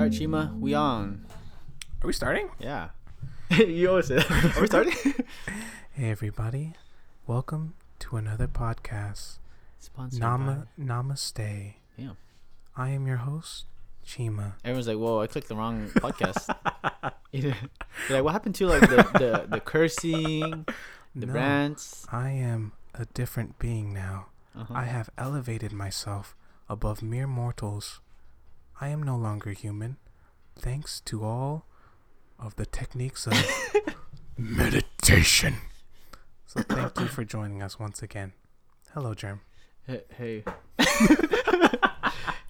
[0.00, 1.26] All right, Chima, we on.
[2.02, 2.48] Are we starting?
[2.58, 2.88] Yeah.
[3.50, 4.56] you always say that.
[4.56, 4.94] Are we starting?
[5.92, 6.72] Hey everybody,
[7.26, 9.40] welcome to another podcast.
[9.78, 11.74] Sponsored Nama Namaste.
[11.98, 12.12] Yeah.
[12.74, 13.66] I am your host,
[14.06, 14.54] Chima.
[14.64, 16.46] Everyone's like, "Whoa, I clicked the wrong podcast."
[17.32, 17.54] They're
[18.08, 20.64] like, "What happened to like the the, the cursing,
[21.14, 24.28] the No, rants?" I am a different being now.
[24.56, 24.72] Uh-huh.
[24.72, 26.34] I have elevated myself
[26.70, 28.00] above mere mortals.
[28.82, 29.98] I am no longer human,
[30.58, 31.66] thanks to all
[32.38, 33.34] of the techniques of
[34.38, 35.56] meditation.
[36.46, 38.32] So thank you for joining us once again.
[38.94, 39.42] Hello, Germ.
[39.86, 40.44] Hey, hey.
[40.78, 40.88] hey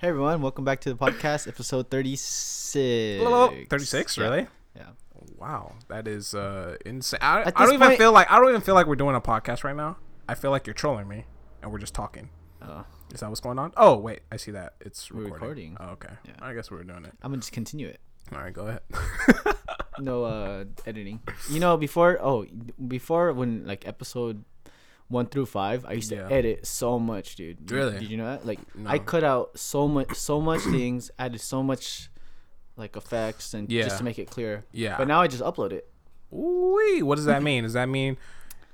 [0.03, 3.25] everyone, welcome back to the podcast, episode thirty-six.
[3.69, 4.47] 36, really?
[4.77, 4.91] Yeah.
[5.37, 7.19] Wow, that is uh insane.
[7.21, 9.21] I, I don't this even feel like I don't even feel like we're doing a
[9.21, 9.97] podcast right now.
[10.29, 11.25] I feel like you're trolling me,
[11.61, 12.31] and we're just talking.
[12.63, 13.73] Oh, Is that what's going on?
[13.77, 15.75] Oh wait, I see that it's We're recording.
[15.75, 15.77] recording.
[15.81, 16.15] Oh, okay.
[16.27, 16.33] Yeah.
[16.43, 17.13] I guess we're doing it.
[17.23, 18.01] I'm gonna just continue it.
[18.33, 18.83] All right, go ahead.
[19.99, 21.21] No uh editing.
[21.51, 22.47] You know, before oh,
[22.89, 24.45] before when like episode
[25.09, 27.71] one through five, I used to edit so much, dude.
[27.71, 27.99] Really?
[27.99, 28.47] Did you know that?
[28.47, 32.09] Like, I cut out so much, so much things, added so much,
[32.77, 33.83] like effects and Yeah.
[33.83, 34.65] just to make it clear.
[34.73, 34.97] Yeah.
[34.97, 35.91] But now I just upload it.
[36.33, 37.65] Ooh, what does that mean?
[37.65, 38.17] Does that mean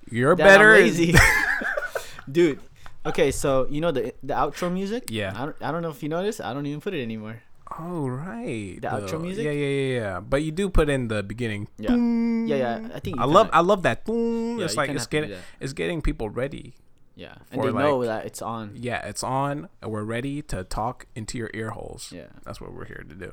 [0.08, 0.76] you're That better?
[2.30, 2.60] dude.
[3.06, 5.10] Okay, so you know the the outro music?
[5.10, 5.32] Yeah.
[5.34, 6.40] I don't, I don't know if you noticed.
[6.40, 7.42] I don't even put it anymore.
[7.78, 8.78] oh right.
[8.80, 9.44] The outro music?
[9.44, 10.20] Yeah, yeah, yeah, yeah.
[10.20, 11.68] But you do put in the beginning.
[11.78, 11.94] Yeah.
[11.94, 12.88] Yeah, yeah.
[12.94, 14.04] I think I love I love that.
[14.04, 14.58] boom.
[14.58, 16.74] Yeah, it's like it's have getting it's getting people ready.
[17.16, 18.76] Yeah, and they know that it's on.
[18.76, 22.12] Yeah, it's on, and we're ready to talk into your ear holes.
[22.12, 22.28] Yeah.
[22.44, 23.32] That's what we're here to do.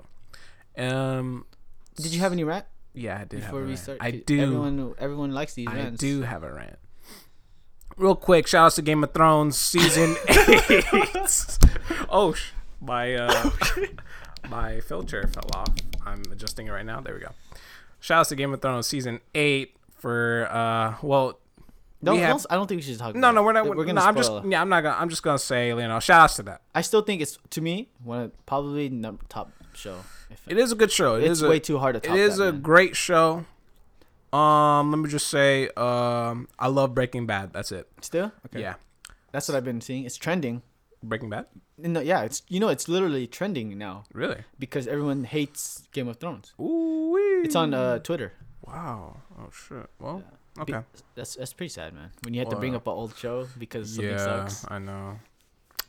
[0.77, 1.45] Um,
[1.97, 3.79] Did you have any rant yeah, I did have before a we rant.
[3.79, 3.97] start?
[4.01, 4.39] I do.
[4.41, 5.99] Everyone, everyone likes these I rants.
[5.99, 6.77] do have a rant.
[7.97, 10.86] Real quick, shout outs to Game of Thrones season eight.
[12.09, 13.50] oh, sh- my uh,
[14.50, 15.69] my filter fell off.
[16.05, 17.02] I'm adjusting it right now.
[17.02, 17.30] There we go.
[18.00, 21.39] Shout outs to Game of Thrones season eight for uh, well,
[22.02, 23.13] No, we have- don't- I don't think we should talk.
[23.16, 23.66] no, about no, we're not.
[23.67, 24.01] We're no, gonna.
[24.01, 24.44] I'm just spoil.
[24.51, 24.97] yeah, I'm not gonna.
[24.97, 26.62] I'm just gonna say you know, shout outs to that.
[26.73, 30.00] I still think it's to me one of probably num- top show.
[30.31, 31.16] If It is a good show.
[31.16, 32.16] It it's is a, way too hard to top.
[32.16, 32.62] It is that, a man.
[32.62, 33.46] great show.
[34.33, 37.53] Um, let me just say, um, I love Breaking Bad.
[37.53, 37.88] That's it.
[38.01, 38.31] still.
[38.47, 38.61] Okay.
[38.61, 38.75] Yeah,
[39.31, 40.05] that's what I've been seeing.
[40.05, 40.61] It's trending.
[41.03, 41.45] Breaking Bad.
[41.77, 44.41] No, yeah, it's you know it's literally trending now Really?
[44.57, 46.53] because everyone hates Game of Thrones.
[46.59, 48.31] Ooh, It's on uh, Twitter.
[48.66, 49.17] Wow.
[49.38, 49.88] Oh shit.
[49.99, 50.23] Well,
[50.55, 50.85] Be- okay.
[51.16, 52.11] That's that's pretty sad, man.
[52.23, 54.66] When you have to bring up an old show because something yeah, sucks.
[54.69, 55.19] I know.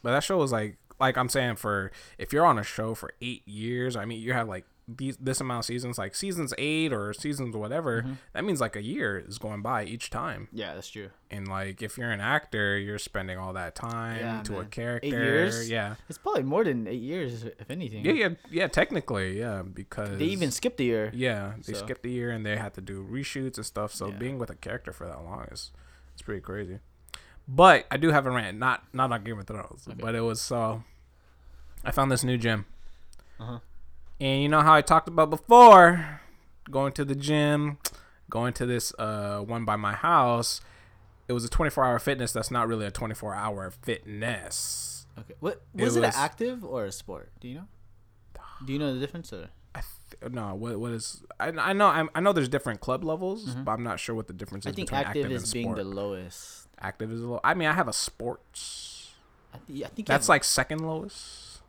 [0.02, 3.12] But that show was like, like I'm saying, for if you're on a show for
[3.22, 6.92] eight years, I mean, you have like these this amount of seasons, like seasons eight
[6.92, 8.02] or seasons whatever.
[8.02, 8.12] Mm-hmm.
[8.34, 10.48] That means like a year is going by each time.
[10.52, 11.08] Yeah, that's true.
[11.30, 15.06] And like if you're an actor, you're spending all that time Yeah, to a character.
[15.06, 15.70] Eight years?
[15.70, 15.94] Yeah.
[16.08, 18.04] It's probably more than eight years, if anything.
[18.04, 18.66] Yeah, yeah, yeah.
[18.68, 21.10] Technically, yeah, because They even skipped a year.
[21.14, 23.94] yeah they So- skipped the year and they had to do reshoots and stuff.
[23.94, 24.16] So Yeah.
[24.16, 25.70] being with a character for that long is
[26.12, 26.78] it's pretty crazy.
[27.48, 29.96] But I do have a rant, not not on Game of Thrones, Okay.
[30.00, 30.82] but it was so.
[31.84, 32.64] I found this new gym,
[33.38, 33.58] Uh-huh.
[34.20, 36.20] And you know how I talked about before,
[36.70, 37.78] going to the gym,
[38.30, 40.60] going to this uh one by my house.
[41.26, 42.32] It was a 24 hour fitness.
[42.32, 45.06] That's not really a 24 hour fitness.
[45.18, 45.34] Okay.
[45.40, 47.30] What It was it, was- an active or a sport?
[47.40, 47.68] Do you know?
[48.64, 49.32] Do you know the difference?
[49.32, 49.48] Or?
[49.74, 49.80] I
[50.20, 51.22] th- no, what what is?
[51.40, 54.26] I, I know I'm, I know there's different club levels, but I'm not sure what
[54.28, 54.74] the difference is Mm-hmm.
[54.74, 56.68] I think between active, active, is and being the lowest.
[56.80, 57.40] active is a little.
[57.42, 59.12] I mean, I have a sports.
[59.52, 61.60] I, th- I think That's have- like second lowest.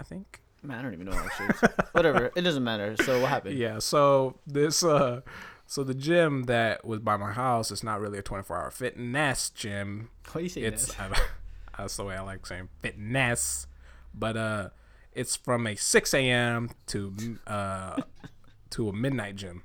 [0.00, 0.40] I think.
[0.62, 0.78] Man.
[0.78, 1.68] I don't even know actually.
[1.92, 2.32] Whatever.
[2.34, 2.96] It doesn't matter.
[3.02, 3.58] So what happened?
[3.58, 3.78] Yeah.
[3.78, 5.22] So this uh,
[5.66, 9.50] so the gym that was by my house is not really a 24 hour fitness
[9.50, 10.10] gym.
[10.32, 11.12] Why do you say it's, that?
[11.12, 11.20] I,
[11.78, 13.66] that's the way I like saying fitness,
[14.14, 14.68] but uh,
[15.12, 16.70] it's from a 6 a.m.
[16.88, 18.02] to uh
[18.70, 19.62] to a midnight gym.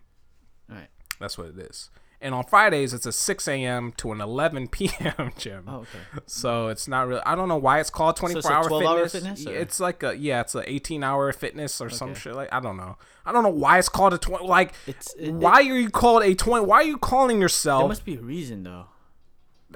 [0.70, 0.90] All right.
[1.20, 1.90] That's what it is.
[2.20, 3.92] And on Fridays, it's a 6 a.m.
[3.98, 5.32] to an 11 p.m.
[5.38, 5.66] gym.
[5.68, 6.00] Oh, okay.
[6.26, 7.22] So it's not really.
[7.26, 9.44] I don't know why it's called 24 it's a hour 12 hour fitness.
[9.44, 12.52] fitness, or- It's like a yeah, it's a 18 hour fitness or some shit like.
[12.52, 12.98] I don't know.
[13.26, 14.48] I don't know why it's called a 20.
[14.48, 16.66] Like, It's it, why are you called a 20?
[16.66, 17.82] Why are you calling yourself?
[17.82, 18.86] There must be a reason though.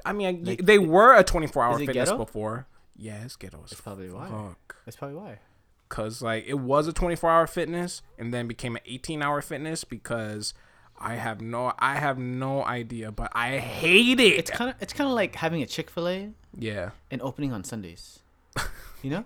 [0.04, 2.16] I mean, like, they were a 24 hour fitness ghetto?
[2.16, 2.66] before.
[2.96, 4.28] Yeah, it's ghetto That's probably why.
[4.84, 5.38] That's probably why.
[5.88, 9.84] Cause like it was a 24 hour fitness and then became an 18 hour fitness
[9.84, 10.54] because
[11.02, 14.34] I have no I have no idea, but I hate it.
[14.38, 16.90] It's kind of it's kind of like having a Chick Fil A yeah.
[17.10, 18.20] and opening on Sundays.
[19.02, 19.24] You know,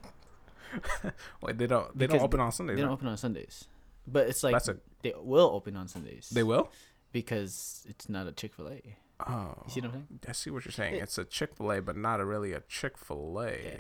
[1.43, 2.77] Wait, they don't they Because don't open on Sundays.
[2.77, 2.95] they don't right?
[2.95, 3.67] open on Sundays,
[4.07, 6.31] but it's like a they will open on Sundays.
[6.31, 6.71] they will.
[7.13, 8.97] because it's not a Chick Fil A.
[9.29, 10.07] Oh, You see what I'm saying?
[10.29, 10.95] I see what you're saying.
[10.97, 13.51] It- It's a Chick Fil A, but not a really a Chick Fil A.
[13.53, 13.77] Yeah.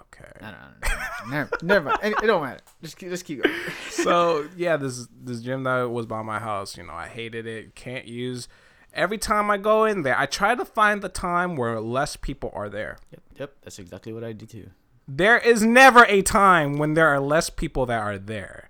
[0.00, 0.30] Okay.
[0.40, 1.30] I don't know.
[1.30, 1.98] never, never mind.
[2.02, 2.60] It, it don't matter.
[2.82, 3.54] Just keep, just keep going.
[3.90, 7.74] so yeah, this this gym that was by my house, you know, I hated it.
[7.74, 8.48] Can't use.
[8.94, 12.50] Every time I go in there, I try to find the time where less people
[12.54, 12.98] are there.
[13.12, 14.70] Yep, yep, that's exactly what I do too.
[15.06, 18.68] There is never a time when there are less people that are there.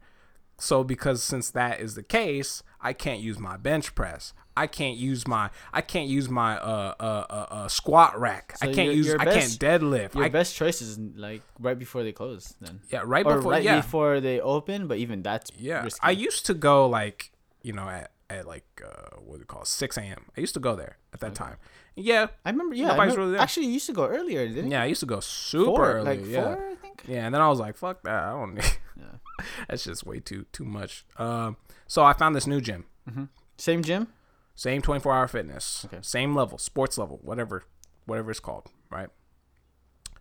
[0.59, 4.35] So because since that is the case, I can't use my bench press.
[4.65, 8.55] I can't use my I can't use my uh uh uh, uh squat rack.
[8.61, 10.15] I can't your- use your I best- can't deadlift.
[10.15, 13.53] Your I, best choice is like right before they close, then, yeah, right or before
[13.53, 13.77] right yeah.
[13.77, 14.87] before they open.
[14.89, 16.01] But even that's Yeah, risky.
[16.03, 17.31] I used to go like
[17.63, 20.23] you know at at like uh, what do you call it, six a.m.
[20.37, 21.57] I used to go there at that time.
[21.97, 22.75] Yeah, I remember.
[22.75, 23.41] Yeah, I remember- really there.
[23.41, 25.65] actually, you used to go earlier, didn't yeah, I used to go super?
[25.65, 26.05] Four, early.
[26.19, 27.03] like yeah, four, I think.
[27.09, 28.65] yeah, and then I was like, fuck that, I don't need.
[28.97, 29.45] Yeah.
[29.69, 31.05] That's just way too too much.
[31.17, 31.57] Um,
[31.87, 32.85] so I found this new gym,
[33.57, 34.09] Same gym.
[34.59, 35.99] Same twenty four hour fitness, Okay.
[36.03, 37.63] same level, sports level, whatever,
[38.07, 39.09] whatever it's called, right?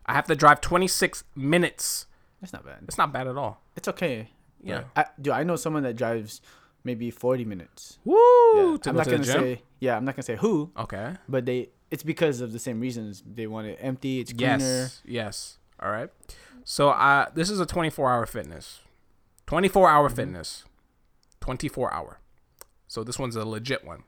[0.05, 2.05] I have to drive twenty six minutes.
[2.39, 2.79] That's not bad.
[2.87, 3.61] It's not bad at all.
[3.75, 4.29] It's okay.
[4.61, 4.83] Yeah.
[4.95, 6.39] I, do I know someone that drives
[6.83, 7.97] maybe forty minutes?
[8.05, 8.15] Woo!
[8.15, 8.77] Yeah.
[8.83, 9.41] To I'm not to the gonna gym.
[9.41, 9.61] say.
[9.79, 11.15] Yeah, I'm not gonna say who, Okay.
[11.27, 11.69] but they.
[11.89, 13.23] It's because of the same reasons.
[13.25, 14.19] They want it empty.
[14.19, 14.57] It's cleaner.
[14.59, 15.01] Yes.
[15.05, 15.57] Yes.
[15.81, 16.09] All right.
[16.63, 18.81] So uh this is a 24 hour fitness.
[19.47, 20.63] 24 hour fitness.
[21.39, 22.19] 24 hour.
[22.87, 24.03] So this one's a legit one.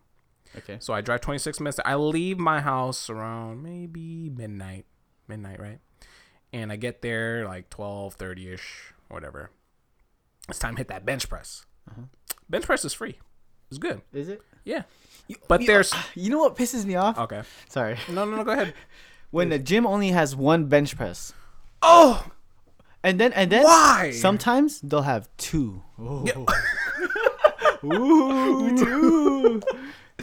[0.58, 0.78] Okay.
[0.80, 1.80] So I drive 26 minutes.
[1.86, 4.86] I leave my house around maybe midnight.
[5.28, 5.80] Midnight, right?
[6.52, 9.52] And I get there like 12, 30-ish, whatever.
[10.50, 11.66] It's time to hit that bench press.
[11.90, 12.02] Uh-huh.
[12.50, 13.20] Bench press is free.
[13.70, 14.02] It's good.
[14.14, 14.42] Is it?
[14.64, 14.84] Yeah.
[15.48, 17.20] But you- there's uh, You know what pisses me off?
[17.20, 17.44] Okay.
[17.70, 17.98] Sorry.
[18.10, 18.74] No, no, no, go ahead.
[19.32, 21.34] When the gym only has one bench press,
[21.84, 22.26] Oh,
[23.04, 24.10] and then and then why?
[24.10, 25.84] sometimes they'll have two.
[26.26, 26.34] Yeah.
[27.84, 29.62] Ooh, two.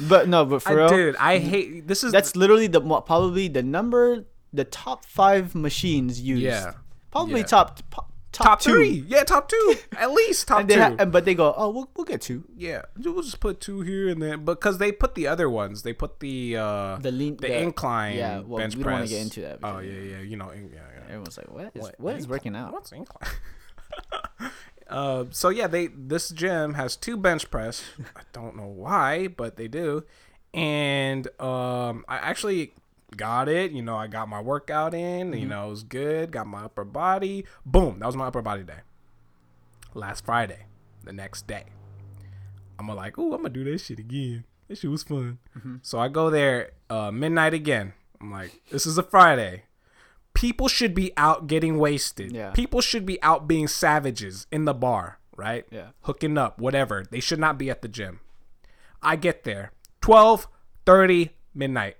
[0.09, 3.49] But no, but for I, real, dude, I hate this is that's literally the probably
[3.49, 6.43] the number, the top five machines used.
[6.43, 6.73] Yeah.
[7.11, 7.47] Probably Yeah.
[7.47, 8.73] top top, top two.
[8.73, 9.05] three.
[9.09, 9.75] Yeah, top two.
[9.97, 10.81] At least top And they two.
[10.83, 12.45] ha- but they go, oh, we'll, we'll get two.
[12.57, 15.83] yeah, we'll just put two here and then because they put the other ones.
[15.83, 19.11] They put the uh The lean, the, incline Yeah, well, bench we don't want to
[19.11, 19.61] get into that.
[19.63, 20.21] Oh yeah, yeah.
[20.21, 21.05] You know, in- yeah, yeah.
[21.07, 22.31] Everyone's like, what is What, what is incline?
[22.31, 22.73] working out?
[22.73, 23.31] What's incline?
[24.89, 27.85] uh, so yeah, they this gym has two bench press.
[28.17, 30.05] I don't know why, but they do.
[30.55, 32.73] And um, I actually
[33.17, 33.73] got it.
[33.73, 35.31] You know, I got my workout in.
[35.31, 35.41] Mm-hmm.
[35.41, 36.31] You know, it was good.
[36.31, 37.45] Got my upper body.
[37.65, 38.81] Boom, that was my upper body day.
[39.95, 40.67] Last Friday,
[41.05, 41.65] the next day,
[42.79, 44.45] I'm like, oh, I'm gonna do that shit again.
[44.69, 45.39] That shit was fun.
[45.57, 45.77] Mm-hmm.
[45.83, 47.93] So I go there uh, midnight again.
[48.21, 49.65] I'm like, this is a Friday
[50.37, 52.31] people should be out getting wasted.
[52.31, 52.51] Yeah.
[52.51, 55.65] People should be out being savages in the bar, right?
[55.71, 55.89] Yeah.
[56.03, 57.05] Hooking up, whatever.
[57.11, 58.21] They should not be at the gym.
[59.03, 59.73] I get there
[60.03, 60.47] 12,
[60.85, 61.97] 30, midnight.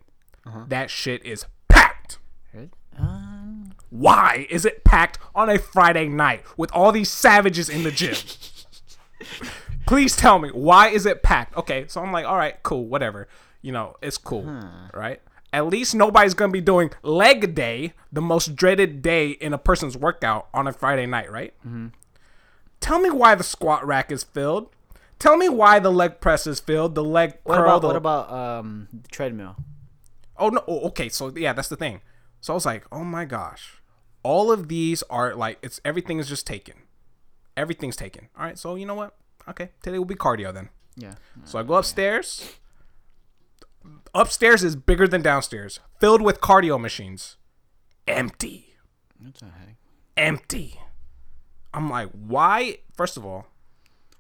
[0.47, 0.65] Uh-huh.
[0.69, 2.19] That shit is packed.
[2.55, 2.71] Right?
[2.99, 7.91] Um, Why is it packed on a Friday night with all these savages in the
[7.91, 8.17] gym?
[9.87, 11.57] Please tell me why is it packed?
[11.57, 13.29] Okay, so I'm like, all right, cool, whatever.
[13.63, 14.43] You know, it's cool,
[14.93, 15.21] right?
[15.57, 19.97] At least nobody's gonna be doing leg day, the most dreaded day in a person's
[19.97, 21.55] workout on a Friday night, right?
[22.81, 24.69] Tell me why the squat rack is filled.
[25.19, 26.95] Tell me why the leg press is filled.
[26.95, 27.65] The leg what curl.
[27.65, 29.57] about the, what about um the treadmill?
[30.37, 30.63] Oh no.
[30.69, 31.09] Oh, okay.
[31.09, 32.03] So yeah, that's the thing.
[32.43, 33.81] So I was like, oh my gosh,
[34.23, 36.75] all of these are like it's everything is just taken.
[37.57, 38.29] Everything's taken.
[38.39, 38.59] All right.
[38.59, 39.15] So you know what?
[39.49, 40.69] Okay, today will be cardio then.
[40.97, 41.15] Yeah.
[41.45, 42.59] So I go upstairs.
[44.15, 47.37] Upstairs is bigger than downstairs, filled with cardio machines.
[48.09, 48.77] Empty.
[49.21, 49.77] That's a headache.
[50.17, 50.81] Empty.
[51.75, 52.79] I'm like, why?
[52.95, 53.47] First of all,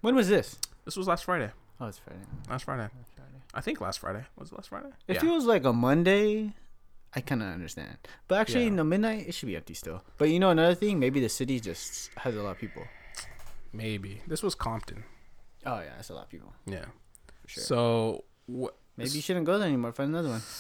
[0.00, 0.58] When was this?
[0.85, 1.50] this was last Friday.
[1.80, 2.20] Oh, it's Friday.
[2.49, 2.88] Last Friday.
[3.16, 4.90] friday I think last Friday was it last Friday.
[5.08, 6.52] If it was like a Monday,
[7.14, 7.96] I kind of understand.
[8.28, 8.70] But actually, Yeah.
[8.70, 10.02] no midnight, it should be empty still.
[10.18, 12.82] But you know another thing, maybe the city just has a lot of people.
[13.73, 15.04] maybe this was Compton.
[15.64, 16.52] Oh yeah, that's a lot of people.
[16.66, 16.85] Yeah.
[17.42, 17.64] For sure.
[17.64, 18.76] So what?
[18.97, 19.93] Maybe you shouldn't go there anymore.
[19.93, 20.43] Find another one.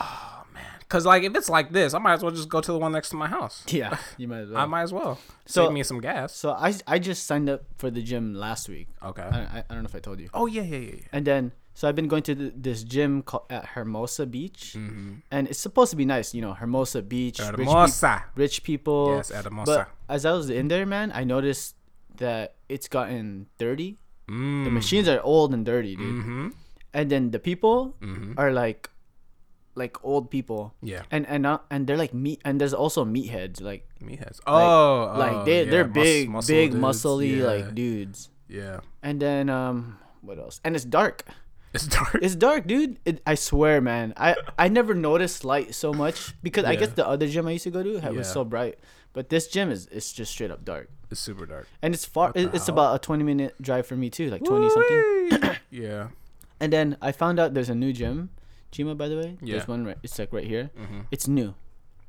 [0.00, 2.72] Oh man, Cause like if it's like this, I might as well just go to
[2.72, 3.62] the one next to my house.
[3.68, 4.60] Yeah, you might as well.
[4.62, 6.34] I might as well So- save me some gas.
[6.34, 8.88] so I I just signed up for the gym last week.
[9.04, 9.22] Okay.
[9.22, 10.28] I, I, I don't know if I told you.
[10.32, 11.00] oh yeah, yeah, yeah, yeah.
[11.12, 15.14] And then so I've been going to the, this gym called, at Hermosa Beach, Mm-hmm.
[15.30, 16.32] and it's supposed to be nice.
[16.34, 18.24] You know, Hermosa Beach, rich, peop- Hermosa.
[18.36, 19.16] rich people.
[19.16, 19.86] Yes, Hermosa.
[20.08, 21.76] But as I was in there, man, I noticed
[22.16, 23.98] that it's gotten dirty.
[24.30, 24.64] Mm.
[24.64, 26.14] The machines are old and dirty, dude.
[26.24, 26.48] Mm-hmm.
[26.94, 28.34] And then the people Mhm.
[28.38, 28.88] are like,
[29.74, 30.72] like old people.
[30.80, 31.02] Yeah.
[31.10, 34.38] And and uh, and they're like meat, and there's also meatheads, like Meatheads.
[34.46, 36.82] Oh, like oh, they yeah, they're big, muscle big, dudes.
[36.84, 37.44] muscly yeah.
[37.44, 38.30] like dudes.
[38.48, 38.80] Yeah.
[39.02, 40.60] And then um, what else?
[40.62, 41.26] And it's dark.
[41.74, 42.14] It's dark.
[42.22, 43.00] It's dark, dude.
[43.04, 44.14] It, I swear, man.
[44.16, 47.64] I I never noticed light so much because I guess the other gym I used
[47.66, 48.78] to go to had, was so bright.
[49.12, 51.66] But this gym is it's just straight up dark, It's super dark.
[51.82, 52.30] and it's far.
[52.34, 52.74] It- It's hell?
[52.78, 55.56] about a twenty minute drive for me too, like twenty something.
[55.74, 56.14] yeah.
[56.60, 58.30] And then I found out there's a new gym,
[58.72, 59.38] Chima, by the way.
[59.42, 59.56] Yeah.
[59.56, 59.98] There's one right.
[60.02, 60.70] It's like right here.
[60.78, 61.00] Mm-hmm.
[61.10, 61.54] It's new,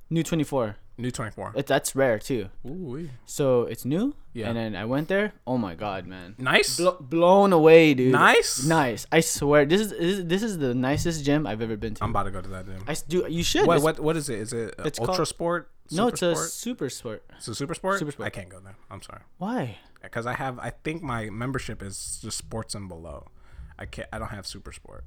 [0.10, 0.78] new twenty four.
[0.98, 1.52] New twenty four.
[1.56, 2.50] That's rare too.
[2.66, 3.10] Ooh.
[3.26, 4.16] So it's new.
[4.34, 4.48] Yeah.
[4.50, 5.34] And then I went there.
[5.46, 6.36] Oh my god, man.
[6.38, 6.78] Nice.
[6.78, 8.14] Blo- blown away, dude.
[8.14, 8.64] Nice.
[8.66, 9.06] Nice.
[9.12, 12.04] I swear, this is, this is the nicest gym I've ever been to.
[12.04, 12.84] I'm about to go to that gym.
[12.88, 13.26] I do.
[13.28, 13.68] You should.
[13.68, 14.40] What what what is it?
[14.40, 15.72] Is it It's ultra called- sport?
[15.92, 17.24] No, Super it's a super sport.
[17.38, 18.00] It's a super sport.
[18.00, 18.26] Super sport.
[18.28, 18.76] I can't go there.
[18.90, 19.22] I'm sorry.
[19.38, 19.78] Why?
[20.02, 20.58] Because I have.
[20.60, 23.28] I think my membership is just sports and below.
[23.78, 24.08] I can't.
[24.12, 25.04] I don't have super sport.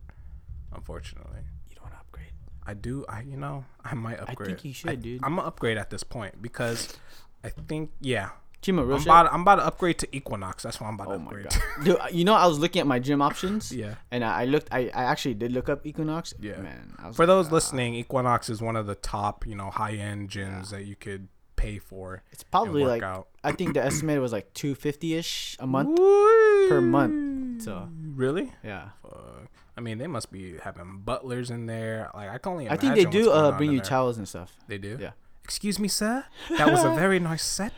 [0.75, 2.33] Unfortunately, You don't want to upgrade.
[2.67, 3.05] I do.
[3.09, 4.51] I you know I might upgrade.
[4.51, 5.21] I think you should, dude.
[5.23, 6.97] I'm gonna upgrade at this point because
[7.45, 8.31] I think yeah.
[8.61, 9.07] Chima, real I'm shit.
[9.07, 10.65] about, I'm about to upgrade to Equinox.
[10.65, 11.47] That's what I'm about to Oh my upgrade.
[11.49, 11.99] god, dude!
[12.11, 13.73] You know, I was looking at my gym options.
[13.75, 13.95] Yeah.
[14.11, 14.69] And I, I looked.
[14.73, 16.35] I, I actually did look up Equinox.
[16.41, 16.57] Yeah.
[16.61, 17.55] Man, I was For like, those ah.
[17.55, 21.29] listening, Equinox is one of the top, you know, high end gyms that you could
[21.55, 22.23] pay for.
[22.33, 23.29] it's probably like out.
[23.45, 25.97] I think the estimate was like two fifty ish a month.
[25.97, 27.89] per month, so.
[28.19, 28.91] Really, Yeah.
[29.05, 29.47] uh,
[29.77, 32.11] I mean, they must be having butlers in there.
[32.15, 32.69] Like I can only.
[32.69, 33.85] I think they do uh, bring you there.
[33.87, 34.57] towels and stuff.
[34.67, 34.99] They do.
[35.01, 35.13] Yeah.
[35.45, 36.25] Excuse me, sir.
[36.59, 37.73] That was a very nice set.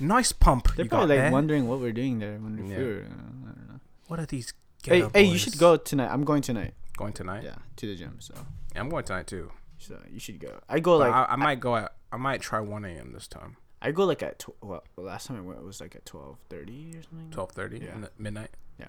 [0.00, 0.74] Nice pump.
[0.76, 1.32] They're probably like there.
[1.32, 2.76] wondering what we're doing there when Yeah.
[2.76, 3.00] we're.
[3.02, 3.80] Uh, I don't know.
[4.08, 4.52] What are these?
[4.84, 6.08] Hey, ghetto hey, you should go tonight.
[6.12, 6.74] I'm going tonight.
[6.96, 7.44] Going tonight.
[7.44, 8.16] Yeah, to the gym.
[8.20, 8.34] So,
[8.74, 9.50] Yeah, I'm going tonight too.
[9.78, 10.60] so you should go.
[10.68, 11.92] I go But like I, I might go at.
[12.12, 13.12] I might try 1 a.m.
[13.12, 13.56] this time.
[13.82, 16.96] I go like at tw- well, last time I went was like at twelve thirty
[16.96, 17.30] or something.
[17.30, 18.08] 12:30 Yeah.
[18.18, 18.50] midnight.
[18.78, 18.86] the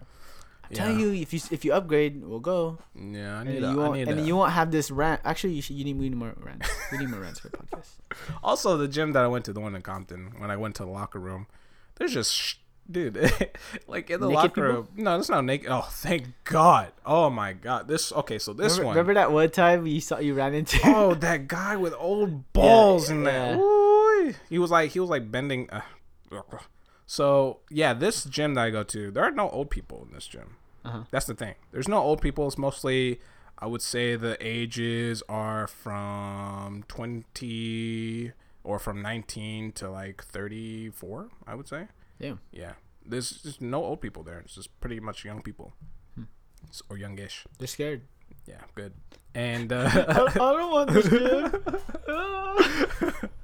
[0.69, 2.77] I'm telling you, if you if you upgrade, we'll go.
[2.95, 3.55] Yeah, I need.
[3.55, 5.21] then a- you I won't, need and a- you won't have this rant.
[5.25, 5.75] Actually, you should.
[5.75, 6.69] You need, we need more rants.
[6.91, 7.89] We need more rants for the podcast.
[8.43, 10.83] Also, the gym that I went to, the one in Compton, when I went to
[10.83, 11.45] the locker room,
[11.95, 12.55] there's just sh-
[12.89, 13.15] dude,
[13.87, 14.63] like in the Naked locker people?
[14.63, 14.87] room.
[14.95, 15.69] No, it's not naked.
[15.69, 16.91] Oh, thank God.
[17.05, 17.87] Oh my God.
[17.87, 18.39] This okay.
[18.39, 18.95] So this remember, one.
[18.95, 20.79] remember that one time you saw you ran into?
[20.85, 23.55] oh, that guy with old balls in there.
[23.57, 25.69] Ooh, he was like he was like bending.
[25.71, 25.81] Uh,
[27.11, 30.27] so yeah, this gym that I go to, there are no old people in this
[30.27, 30.57] gym.
[30.85, 31.05] Uh-huh.
[31.09, 31.55] That's the thing.
[31.71, 32.45] There's no old people.
[32.45, 33.19] It's mostly,
[33.57, 38.31] I would say, the ages are from 20
[38.63, 41.29] or from 19 to like 34.
[41.47, 41.87] I would say.
[42.19, 42.35] Yeah.
[42.51, 42.73] Yeah.
[43.03, 44.37] There's just no old people there.
[44.37, 45.73] It's just pretty much young people,
[46.69, 47.47] S- or youngish.
[47.57, 48.03] They're scared.
[48.45, 48.93] Yeah, good.
[49.33, 51.51] And uh, I don't want this gym.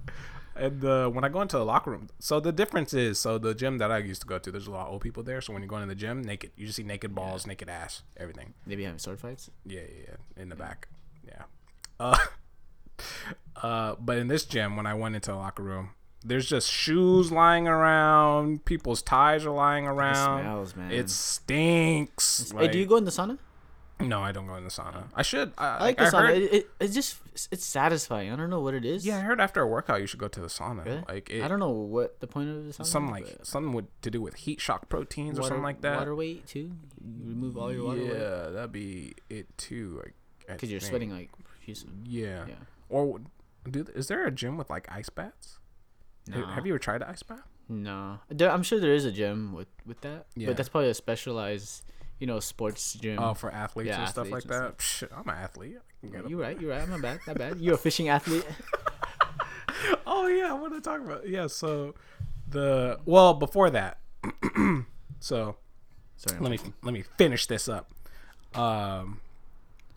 [0.55, 3.53] And uh, when I go into the locker room, so the difference is, so the
[3.53, 5.41] gym that I used to go to, there's a lot of old people there.
[5.41, 8.03] So when you go into the gym, naked, you just see naked balls, naked ass,
[8.15, 8.53] everything.
[8.65, 9.49] they be having sword fights.
[9.65, 10.87] Yeah, yeah, yeah, in the back.
[11.27, 11.43] Yeah.
[11.99, 12.17] Uh,
[13.61, 15.89] uh, but in this gym, when I went into the locker room,
[16.23, 18.65] there's just shoes lying around.
[18.65, 20.41] People's ties are lying around.
[20.41, 20.91] smells, man.
[20.91, 22.51] It stinks.
[22.57, 23.37] hey, do you go in the sauna?
[23.99, 25.05] No, I don't go in the sauna.
[25.15, 25.53] I should.
[25.57, 26.27] I, I like I the sauna.
[26.27, 27.17] heard- It, it, it's just
[27.51, 28.31] it's satisfying.
[28.31, 29.05] I don't know what it is.
[29.05, 30.83] yeah, I heard after a workout you should go to the sauna.
[30.85, 31.03] Really?
[31.07, 32.85] Like it, I don't know what the point of the sauna.
[32.85, 35.97] some like something with to do with heat shock proteins or something like that.
[35.97, 36.71] Water weight too.
[37.03, 40.01] You remove all your water weight yeah, that'd be it too.
[40.05, 40.09] I-
[40.47, 41.91] I because you're sweating like profusely.
[42.05, 42.45] Yeah.
[42.47, 42.55] Yeah.
[42.89, 43.21] Or
[43.69, 45.59] do is there a gym with like ice baths?
[46.27, 46.45] No.
[46.45, 47.47] Have you ever tried an ice bath?
[47.67, 50.27] No, there, I'm sure there is a gym with with that.
[50.35, 50.47] Yeah.
[50.47, 51.83] But that's probably a specialized,
[52.19, 53.19] you know, sports gym.
[53.19, 54.81] Oh, for athletes Yeah, and stuff like athletes that.
[54.81, 55.77] Shit, I'm an athlete.
[56.03, 56.59] I you're right.
[56.61, 56.81] You're right.
[56.81, 57.19] I'm not bad.
[57.27, 57.59] Not bad.
[57.59, 58.45] You're a fishing athlete.
[60.07, 61.47] oh yeah, what want to talk about yeah.
[61.47, 61.95] So
[62.47, 63.99] the well before that,
[65.19, 65.57] so
[66.17, 66.39] Sorry.
[66.39, 67.91] let me let me finish this up.
[68.53, 69.19] Um,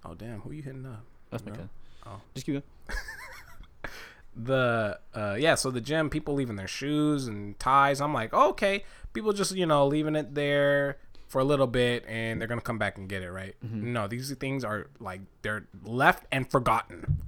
[0.05, 1.05] oh damn, who you hitting up?
[1.31, 1.69] That's my gun.
[2.07, 2.21] Oh.
[2.35, 2.99] Just keep going.
[4.41, 8.85] the uh yeah so the gym people leaving their shoes and ties i'm like okay
[9.13, 10.97] people just you know leaving it there
[11.29, 13.93] for a little bit and they're gonna come back and get it right Mm-hmm.
[13.93, 17.19] no these things are like they're left and forgotten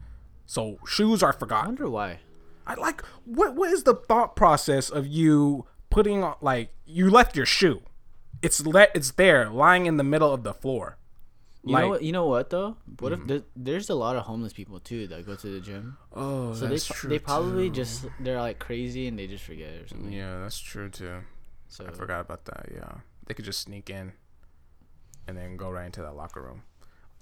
[0.46, 2.18] so shoes are forgotten I wonder why.
[2.66, 7.36] i like what what is the thought process of you putting on like you left
[7.36, 7.82] your shoe
[8.42, 10.96] it's let it's there lying in the middle of the floor
[11.62, 12.02] You like know what?
[12.02, 12.76] You know what though?
[13.00, 13.22] What Mm-hmm.
[13.22, 15.98] if there, there's a lot of homeless people too that go to the gym?
[16.14, 17.74] oh So they that's pro- true they probably too.
[17.84, 20.10] just they're like crazy and they just forget or something.
[20.10, 21.20] yeah that's true too
[21.68, 22.64] So I forgot about that.
[22.74, 22.94] Yeah,
[23.30, 24.10] they could just sneak in,
[25.28, 26.62] and then go right into that locker room.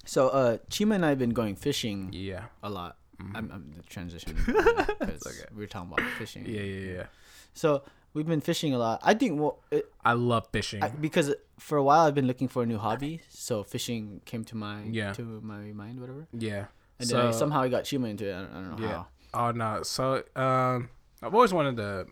[0.06, 2.96] so uh, Chima and I have been going fishing Yeah, a lot.
[3.20, 3.36] Mm-hmm.
[3.36, 5.44] I'm, I'm the transition because okay.
[5.54, 6.46] we were talking about fishing.
[6.46, 7.06] yeah, yeah, yeah.
[7.52, 7.82] So
[8.14, 9.00] we've been fishing a lot.
[9.02, 10.82] I think well, it, I love fishing.
[10.82, 13.20] I, because for a while I've been looking for a new hobby.
[13.28, 15.12] So fishing came to my Yeah.
[15.12, 16.26] to my mind, whatever.
[16.32, 16.66] yeah.
[17.00, 18.34] And so then I, somehow I got Chima into it.
[18.34, 19.04] I don't, I don't know yeah.
[19.32, 19.48] how.
[19.48, 19.82] Oh no.
[19.82, 20.88] So um,
[21.22, 22.06] I've always wanted to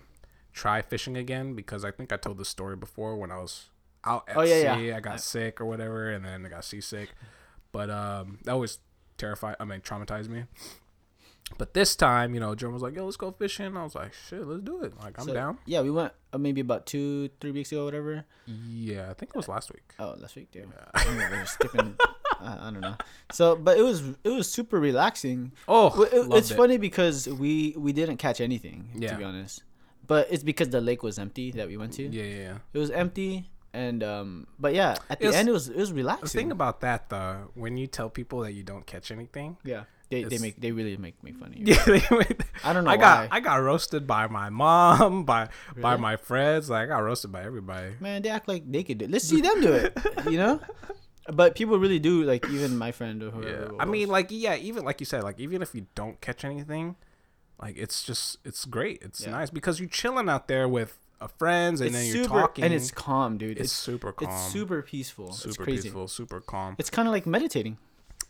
[0.53, 3.67] try fishing again because I think I told the story before when I was
[4.07, 4.89] out at Oh, yeah, sea.
[4.89, 4.97] yeah.
[4.97, 7.11] I got sick or whatever, and then I got seasick.
[7.73, 8.79] But um, that was
[9.19, 9.57] terrified.
[9.61, 10.45] I mean, traumatized me.
[11.59, 14.13] But this time, you know, Jerome was like, "Yo, let's go fishing." I was like,
[14.29, 15.59] "Shit, let's do it." Like, I'm So, down.
[15.65, 18.25] Yeah, we went uh, maybe about two, three weeks ago, whatever.
[18.47, 19.95] Yeah, I think it was last week.
[20.01, 20.69] Oh, last week, dude.
[20.95, 21.97] I don't know, skipping.
[22.41, 22.97] uh, I don't know.
[23.31, 25.53] So, but it was it was super relaxing.
[25.69, 26.57] Oh, it- it's it.
[26.57, 29.13] funny because we we didn't catch anything Yeah.
[29.13, 29.63] to be honest,
[30.05, 32.03] but it's because the lake was empty that we went to.
[32.09, 32.37] Yeah, yeah.
[32.39, 32.59] yeah.
[32.73, 35.93] It was empty, and um, but yeah, at the It's- end it was it was
[35.93, 39.57] relaxing The thing about that, though, when you tell people that you don't catch anything,
[39.65, 42.01] yeah, they, they make they really make me funny yeah, they-
[42.65, 43.37] I don't know I got why.
[43.37, 46.71] I got roasted by my mom, by by my friends.
[46.71, 47.95] Like, I got roasted by everybody.
[48.01, 49.05] Man, they act like they could do.
[49.05, 49.11] it.
[49.11, 49.93] Let's see them do it.
[50.31, 50.61] You know.
[51.29, 53.71] But people really do like even my friend or whoever.
[53.75, 56.45] Yeah, I mean, like, yeah, even like you said, like, even if you don't catch
[56.45, 56.95] anything,
[57.61, 59.03] like, it's just it's great.
[59.03, 59.33] It's Yeah.
[59.33, 62.65] nice because you're chilling out there with uh, friends, and it's then you're super talking,
[62.65, 63.53] and it's calm, dude.
[63.59, 65.33] it's It's super calm, it's super peaceful.
[65.33, 65.83] super it's crazy.
[65.85, 66.77] peaceful, super calm.
[66.79, 67.79] It's kind of like meditating.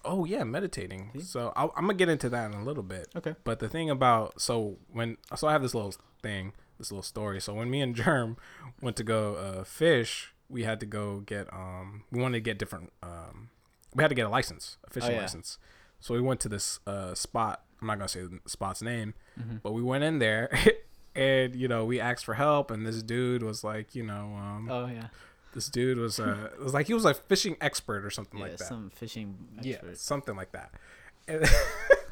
[0.04, 1.10] Oh yeah, meditating.
[1.20, 3.08] So I'll, I'm gonna get into that in a little bit.
[3.16, 3.34] Okay.
[3.44, 7.40] But the thing about so when so I have this little thing, this little story.
[7.40, 8.36] So when me and Germ
[8.80, 12.56] went to go uh, fish, we had to go get um we wanted to get
[12.58, 13.50] different um
[13.94, 15.20] we had to get a license, a fishing Oh, yeah.
[15.22, 15.58] license.
[15.98, 17.62] So we went to this uh spot.
[17.80, 19.56] I'm not gonna say the spot's name, Mm-hmm.
[19.64, 20.50] but we went in there.
[21.16, 24.68] And you know we asked for help, and this dude was like, you know, um,
[24.70, 25.08] Oh yeah.
[25.54, 28.56] this dude was uh, was like he was a fishing expert or something Yeah, like
[28.58, 28.68] that.
[28.68, 30.72] some fishing Yeah, something like that.
[31.28, 31.44] And,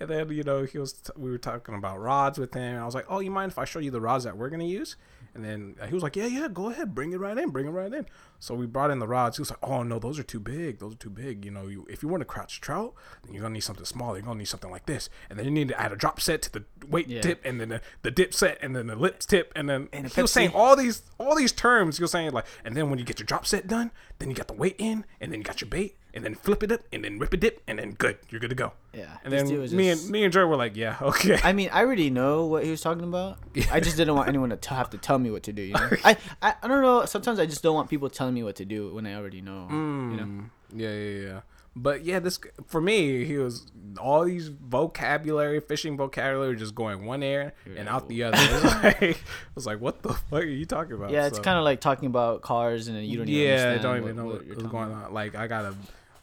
[0.00, 2.62] and then you know he was t- we were talking about rods with him.
[2.74, 4.50] And I was like, "Oh, you mind if I show you the rods that we're
[4.50, 4.96] gonna use?"
[5.32, 7.66] And then uh, he was like, "Yeah, yeah, go ahead, bring it right in, bring
[7.66, 8.06] it right in."
[8.40, 9.36] So we brought in the rods.
[9.36, 10.78] He was like, "Oh no, those are too big.
[10.80, 11.44] Those are too big.
[11.44, 14.16] You know, you, if you want to crouch trout, then you're gonna need something smaller.
[14.16, 16.42] You're gonna need something like this, and then you need to add a drop set
[16.42, 17.20] to the weight Yeah.
[17.20, 20.08] tip, and then the, the dip set, and then the lips tip, and then And
[20.08, 21.98] he was saying all these all these terms.
[21.98, 24.34] He was saying like, and then when you get your drop set done, then you
[24.34, 26.80] got the weight in, and then you got your bait, and then flip it up,
[26.92, 28.72] and then rip a dip, and then good, you're good to go.
[28.92, 29.16] Yeah.
[29.24, 31.38] And then me just- and me and Joe were like, yeah, okay.
[31.44, 33.38] I mean, I already know what he was talking about.
[33.70, 35.62] I just didn't want anyone to t- have to tell me what to do.
[35.62, 37.04] You know, I, I I don't know.
[37.06, 39.66] Sometimes I just don't want people telling me what to do when I already know.
[39.70, 39.76] You
[40.16, 41.40] know, Mm, yeah, yeah, yeah.
[41.76, 47.22] But yeah, this for me, he was all these vocabulary, fishing vocabulary, just going one
[47.22, 48.36] ear and out the other.
[48.40, 49.16] It was like, it
[49.54, 51.10] was like, what the fuck are you talking about?
[51.10, 53.82] yeah, it's So- kind of like talking about cars and you don't even yeah, I
[53.82, 55.06] don't what- even know what what, you're what's going about.
[55.06, 55.14] on.
[55.14, 55.74] Like, I got a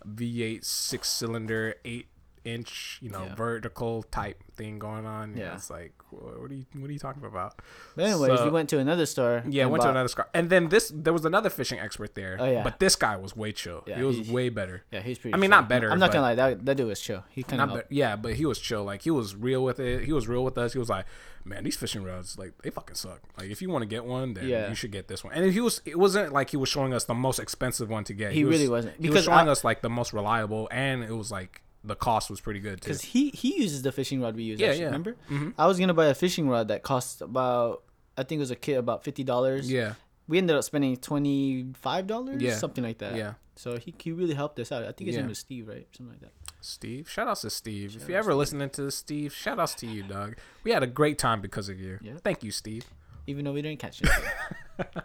[0.05, 2.07] V8 six cylinder, eight
[2.47, 3.35] inch, you know, Yeah.
[3.35, 5.35] vertical type thing going on.
[5.35, 7.59] Yeah, it's like, what are you, what are you talking about?
[7.95, 9.43] But anyways, So- we went to another store.
[9.47, 12.37] Yeah, and went to another store, and then this there was another fishing expert there.
[12.39, 12.63] Oh, yeah.
[12.63, 13.83] but this guy was way chill.
[13.85, 14.83] Yeah, he was he- way better.
[14.91, 15.33] Yeah, he's pretty.
[15.33, 15.59] I mean, chill.
[15.59, 16.35] not better, I'm not gonna lie.
[16.35, 17.23] That that dude was chill.
[17.29, 17.83] He kind of.
[17.89, 18.83] yeah, but he was chill.
[18.83, 20.05] Like he was real with it.
[20.05, 20.73] He was real with us.
[20.73, 21.05] He was like,
[21.43, 23.19] "Man, these fishing rods, like they fucking suck.
[23.37, 24.69] Like if you want to get one, then Yeah.
[24.69, 25.81] you should get this one." And he was.
[25.85, 28.31] It wasn't like he was showing us the most expensive one to get.
[28.31, 28.99] He was- really wasn't.
[29.01, 32.29] He was showing I- us like the most reliable, and it was like the cost
[32.29, 32.87] was pretty good too.
[32.89, 34.59] Because he he uses the fishing rod we use.
[34.59, 34.85] Yeah, actually, yeah.
[34.87, 35.15] Remember?
[35.29, 35.53] Mhm.
[35.57, 37.83] I was gonna buy a fishing rod that cost about.
[38.17, 39.71] I think it was a kit about fifty dollars.
[39.71, 39.93] Yeah,
[40.27, 42.41] We ended up spending twenty five dollars.
[42.41, 42.55] Yeah.
[42.55, 43.15] Something like that.
[43.15, 43.33] yeah.
[43.55, 44.83] So he, he really helped us out.
[44.83, 45.21] I think his Yeah.
[45.21, 45.87] name was Steve, right?
[45.95, 46.31] Something like that.
[46.61, 47.95] Steve, shout outs to Steve.
[47.95, 50.35] if you outs ever to listening to this, Steve, shout outs to you, dog.
[50.63, 51.97] We had a great time because of you.
[52.01, 52.13] Yeah.
[52.23, 52.83] Thank you, Steve.
[53.25, 54.01] Even though we didn't catch
[54.79, 55.03] it.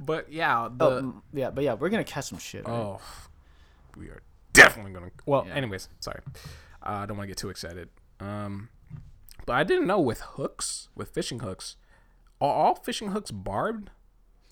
[0.00, 2.66] But yeah, the oh, yeah, but yeah, we're gonna catch some shit.
[2.66, 2.72] Right?
[2.74, 3.00] Oh,
[3.96, 4.22] we are
[4.58, 5.10] definitely gonna.
[5.26, 5.54] Well, Yeah.
[5.54, 6.20] anyways, sorry.
[6.82, 7.88] Uh, I don't want to get too excited.
[8.20, 8.68] Um,
[9.46, 11.76] but I didn't know with hooks, with fishing hooks,
[12.40, 13.90] are all fishing hooks barbed?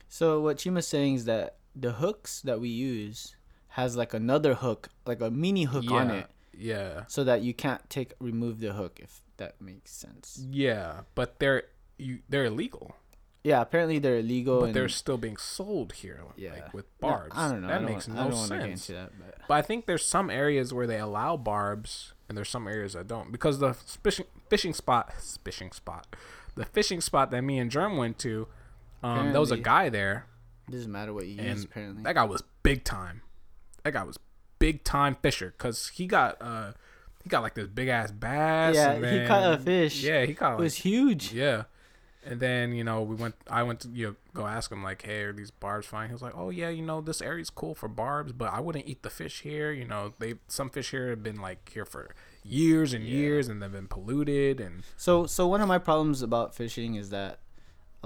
[0.09, 3.37] So what Chima's saying is that the hooks that we use
[3.69, 7.89] has like another hook, like a mini hook on it, Yeah, so that you can't
[7.91, 10.43] take remove the hook if that makes sense.
[10.51, 11.65] yeah, but they're
[11.99, 12.95] you they're illegal,
[13.47, 14.59] Yeah, apparently they're illegal.
[14.59, 17.37] but and, they're still being sold here, yeah like with No, barbs.
[17.37, 17.69] I don't know.
[17.69, 18.87] That don't, makes want- no I don't want to get sense.
[18.89, 22.67] that, but But I think there's some areas where they allow barbs, and there's some
[22.67, 25.13] areas that don't because the fishing fishing spot,
[25.45, 26.17] fishing spot,
[26.57, 28.49] the fishing spot that me and Germ went to,
[29.05, 30.27] um, there was a guy there,
[30.67, 31.63] it doesn't matter what you use.
[31.63, 33.23] Apparently, that guy was big time.
[33.85, 34.19] That guy was
[34.59, 36.73] big time fisher because he got uh
[37.23, 38.75] he got like this big ass bass.
[38.75, 40.03] Yeah, and he caught a fish.
[40.03, 41.33] Yeah, he caught it like, was huge.
[41.33, 41.65] yeah.
[42.27, 43.37] And then you know we went.
[43.49, 46.13] I went to you know, go ask him like, "Hey, are these barbs fine?" He
[46.13, 49.03] was like, "Oh yeah, you know this area's cool for barbs, but I wouldn't eat
[49.03, 49.71] the fish here.
[49.73, 53.63] You know, they some fish here have been like here for years and years, and
[53.63, 54.61] they've been polluted.
[54.61, 57.39] And So, so one of my problems about fishing is that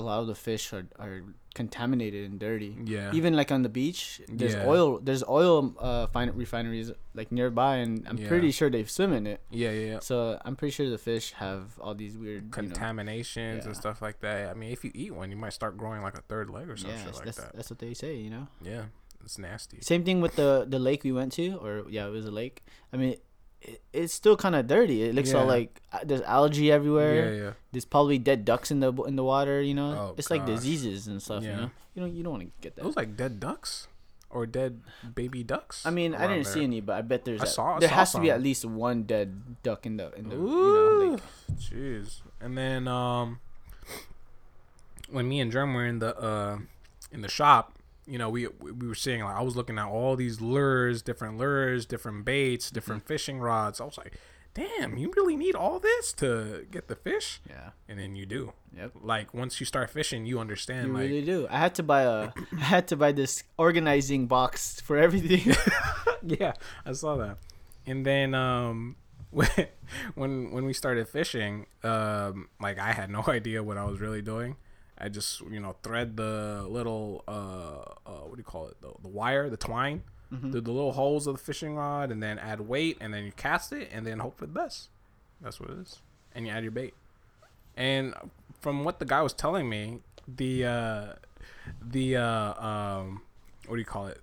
[0.01, 1.23] a lot of the fish are, are
[1.55, 2.77] contaminated and dirty.
[2.85, 4.67] yeah, Even like on the beach, there's Yeah.
[4.67, 4.99] oil.
[5.03, 8.29] There's oil uh, fin- refineries like nearby, and I'm Yeah.
[8.29, 9.41] pretty sure they swim in it.
[9.51, 9.99] yeah, yeah, yeah.
[10.01, 14.01] So I'm pretty sure the fish have all these weird you know, contaminations and stuff
[14.03, 14.51] like that.
[14.51, 16.77] I mean, if you eat one, you might start growing like a third leg or
[16.77, 17.53] something yeah, like that's that.
[17.57, 18.17] that's what they say.
[18.17, 18.47] You know.
[18.63, 18.85] Yeah,
[19.25, 19.79] it's nasty.
[19.81, 22.63] Same thing with the the lake we went to, or yeah, it was a lake.
[22.93, 23.17] I mean,
[23.63, 25.03] it, it's still kind of dirty.
[25.03, 27.35] It looks all like uh, there's algae everywhere.
[27.35, 27.53] Yeah, yeah.
[27.73, 29.61] There's probably dead ducks in the in the water.
[29.61, 31.43] You know, Oh, it's like diseases and stuff.
[31.45, 31.51] Yeah.
[31.51, 32.83] You know, you don't you don't want to get that.
[32.85, 33.89] Those like dead ducks
[34.31, 34.81] or dead
[35.15, 35.85] baby ducks.
[35.85, 36.53] I mean, I didn't there.
[36.53, 37.41] see any, but I bet there's.
[37.43, 40.13] I saw- I there saw has to be at least one dead duck in the
[40.15, 41.23] in the you know Ooh, like
[41.59, 42.23] jeez.
[42.41, 43.41] And then um,
[45.11, 46.59] when me and Germ were in the uh
[47.13, 47.73] in the shop,
[48.11, 51.39] you know, we we were seeing like I was looking at all these lures, different
[51.39, 53.81] lures, different baits, different fishing rods.
[53.81, 54.19] I was like,
[54.55, 57.41] damn, you really need all this to get the fish?
[57.49, 57.71] yeah.
[57.89, 58.53] And then you do.
[58.77, 58.93] Yep.
[59.03, 60.89] Like once you start fishing, you understand.
[60.89, 61.47] You like, really do.
[61.51, 62.31] I had to buy a.
[62.59, 65.55] I had to buy this organizing box for everything.
[66.23, 67.39] yeah, I saw that.
[67.87, 68.97] And then um
[69.31, 69.49] when
[70.15, 74.23] when when we started fishing, um like I had no idea what I was really
[74.23, 74.57] doing.
[75.01, 78.81] I just, you know, thread the little uh, uh what do you call it?
[78.81, 80.03] The, the wire, the twine
[80.53, 83.33] through the little holes of the fishing rod and then add weight and then you
[83.33, 84.89] cast it and then hope for the best.
[85.41, 85.99] That's what it is.
[86.35, 86.95] And you add your bait.
[87.77, 88.15] And
[88.61, 91.07] from what the guy was telling me, the uh
[91.83, 93.23] the uh um
[93.67, 94.21] what do you call it?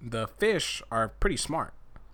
[0.00, 1.72] The fish are pretty smart.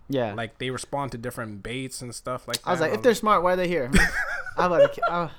[0.08, 0.32] yeah.
[0.32, 2.68] Like they respond to different baits and stuff like that.
[2.68, 3.90] I was like, if they're smart, why are they here?
[4.56, 5.30] I'm about to.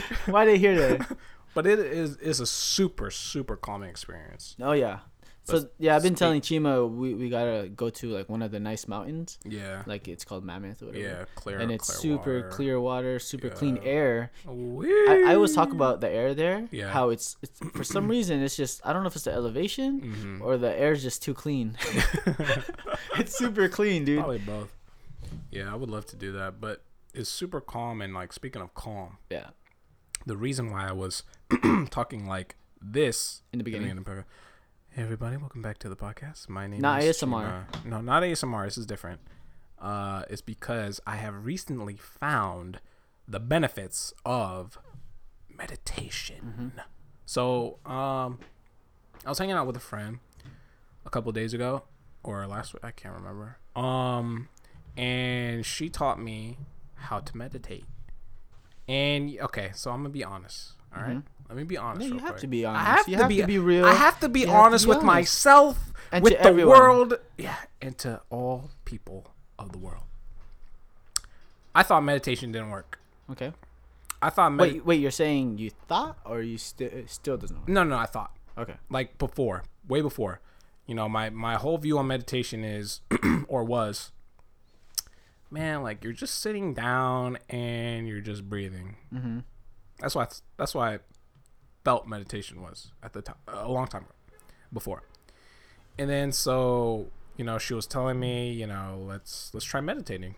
[0.00, 1.06] Ki- why are they here then?
[1.54, 4.56] but it is is a super super calming experience.
[4.60, 5.00] Oh yeah.
[5.44, 8.50] So yeah, I've been speak- telling Chima we, we gotta go to like one of
[8.50, 9.82] the nice mountains, Yeah.
[9.86, 11.06] like it's called Mammoth or whatever.
[11.06, 12.48] Yeah, clear and it's clear super water.
[12.50, 14.30] clear water, super clean air.
[14.46, 14.88] Whee!
[15.08, 16.68] I, I always talk about the air there.
[16.70, 16.90] Yeah.
[16.90, 20.02] How it's, it's for some reason it's just I don't know if it's the elevation
[20.02, 20.44] Mhm.
[20.44, 21.78] or the air's just too clean.
[23.18, 24.18] it's super clean, dude.
[24.18, 24.74] Probably both.
[25.50, 26.82] Yeah, I would love to do that, but
[27.14, 29.46] it's super calm and like speaking of calm, Yeah.
[30.26, 31.22] The reason why I was
[31.90, 33.96] talking like this In the beginning.
[33.98, 34.24] of the-
[34.90, 36.48] Hey everybody, welcome back to the podcast.
[36.48, 37.66] My name Not is ASMR.
[37.70, 37.84] Chima.
[37.84, 38.64] No, not ASMR.
[38.64, 39.20] This is different.
[39.78, 42.80] Uh, it's because I have recently found
[43.28, 44.78] the benefits of
[45.56, 46.54] meditation.
[46.74, 46.78] Mm-hmm.
[47.26, 48.38] So, um,
[49.24, 50.18] I was hanging out with a friend
[51.06, 51.84] a couple days ago,
[52.24, 52.82] or last week.
[52.82, 53.58] I can't remember.
[53.76, 54.48] Um,
[54.96, 56.56] and she taught me
[56.94, 57.84] how to meditate.
[58.88, 60.72] And okay, so I'm gonna be honest.
[60.96, 61.10] All right?
[61.16, 61.48] Mm-hmm.
[61.48, 62.06] let me be honest.
[62.08, 62.40] Yeah, you have quick.
[62.40, 62.86] to be I honest.
[62.96, 63.84] have You to have be to be real.
[63.84, 65.06] I have to be have to honest be with honest.
[65.06, 66.78] myself, And with to the everyone.
[66.78, 70.04] world, yeah, and to all people of the world.
[71.74, 72.98] I thought meditation didn't work.
[73.30, 73.52] Okay.
[74.20, 75.00] I thought med- Wait, wait.
[75.00, 77.68] You're saying you thought, or you still it still doesn't work?
[77.68, 78.74] no, no, I thought Okay.
[78.90, 80.40] like before, way before.
[80.86, 83.00] You know, my my whole view on meditation is,
[83.48, 84.10] or was,
[85.50, 88.96] man, like you're just sitting down and you're just breathing.
[89.12, 89.40] Mm-hmm.
[90.00, 90.98] That's why that's why I
[91.84, 94.12] felt meditation was at the time a long time ago,
[94.72, 95.02] before.
[95.98, 100.36] And then so you know she was telling me you know let's let's try meditating.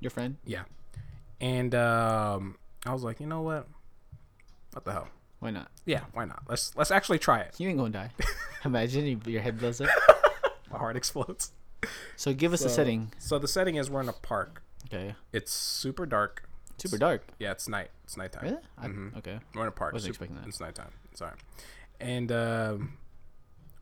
[0.00, 0.36] Your friend?
[0.44, 0.64] Yeah,
[1.40, 3.66] and um, I was like you know what,
[4.72, 5.08] what the hell?
[5.38, 5.70] Why not?
[5.84, 6.42] Yeah, why not?
[6.48, 7.54] Let's let's actually try it.
[7.58, 8.10] You ain't gonna die.
[8.64, 9.88] Imagine your head blows up.
[10.70, 11.52] My heart explodes.
[12.16, 13.12] So give us a setting.
[13.18, 14.62] So the setting is we're in a park.
[14.86, 15.14] Okay.
[15.32, 16.48] It's super dark.
[16.78, 17.26] Super dark.
[17.38, 17.90] Yeah, it's night.
[18.04, 18.44] It's nighttime.
[18.44, 18.62] Really?
[18.78, 19.16] I, Mhm.
[19.18, 19.38] Okay.
[19.54, 19.92] We're in a park.
[19.94, 20.48] Wasn't Super- expecting that.
[20.48, 20.92] It's nighttime.
[21.14, 21.32] Sorry.
[21.98, 22.98] And um,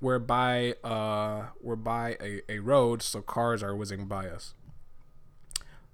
[0.00, 4.54] we're by uh, we're by a, a road, so cars are whizzing by us.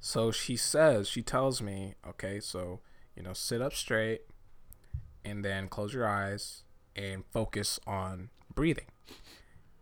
[0.00, 2.80] So she says, she tells me, okay, so
[3.16, 4.22] you know, sit up straight,
[5.24, 6.62] and then close your eyes
[6.96, 8.86] and focus on breathing.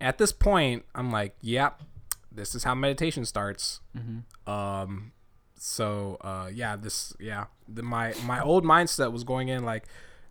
[0.00, 1.82] At this point, I'm like, yep,
[2.38, 3.80] this is how meditation starts.
[3.96, 4.50] Mm-hmm.
[4.50, 5.12] Um,
[5.58, 9.84] so uh, yeah, this yeah, the, my my old mindset was going in like,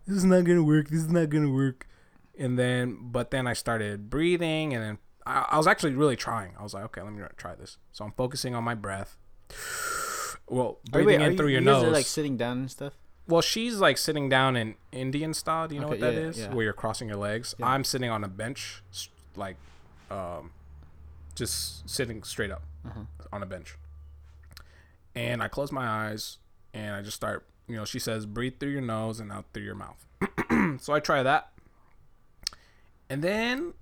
[0.06, 0.88] this is not gonna work.
[0.88, 1.86] This is not gonna work.
[2.38, 6.52] And then, but then I started breathing, and then I, I was actually really trying.
[6.58, 7.78] I was like, okay, let me try this.
[7.92, 9.16] So I'm focusing on my breath.
[10.48, 11.84] Well, breathing wait, are in you, through your you guys nose.
[11.84, 12.94] are like sitting down and stuff.
[13.26, 15.68] well, she's like sitting down in Indian style.
[15.68, 16.38] Do you know Okay, what that yeah, is?
[16.38, 16.54] yeah.
[16.54, 17.54] Where you're crossing your legs.
[17.58, 17.66] Yeah.
[17.66, 18.82] I'm sitting on a bench,
[19.36, 19.56] like,
[20.10, 20.52] um,
[21.38, 23.00] just sitting straight up Uh-huh.
[23.32, 23.76] on a bench.
[25.14, 26.38] And I close my eyes
[26.74, 29.64] and I just start, you know, she says, breathe through your nose and out through
[29.64, 30.06] your mouth.
[30.80, 31.50] so I try that.
[33.08, 33.74] And then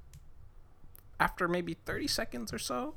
[1.18, 2.94] after maybe 30 seconds or so,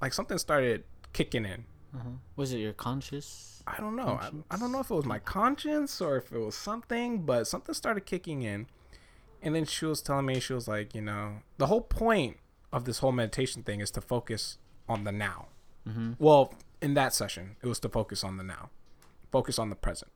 [0.00, 1.64] like something started kicking in.
[1.94, 2.08] Uh-huh.
[2.36, 3.62] Was it your conscious?
[3.66, 4.18] I don't know.
[4.20, 7.46] I, I don't know if it was my conscience or if it was something, but
[7.46, 8.66] something started kicking in.
[9.42, 12.36] And then she was telling me, she was like, you know, the whole point
[12.72, 15.46] of this whole meditation thing is to focus on the now.
[15.88, 16.12] Mm-hmm.
[16.18, 18.70] Well, in that session, it was to focus on the now,
[19.30, 20.10] focus on the present.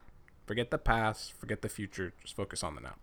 [0.47, 2.95] Forget the past, forget the future, just focus on the now.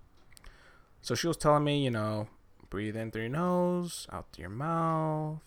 [1.01, 2.27] So she was telling me, you know,
[2.69, 5.39] breathe in through your nose, out through your mouth.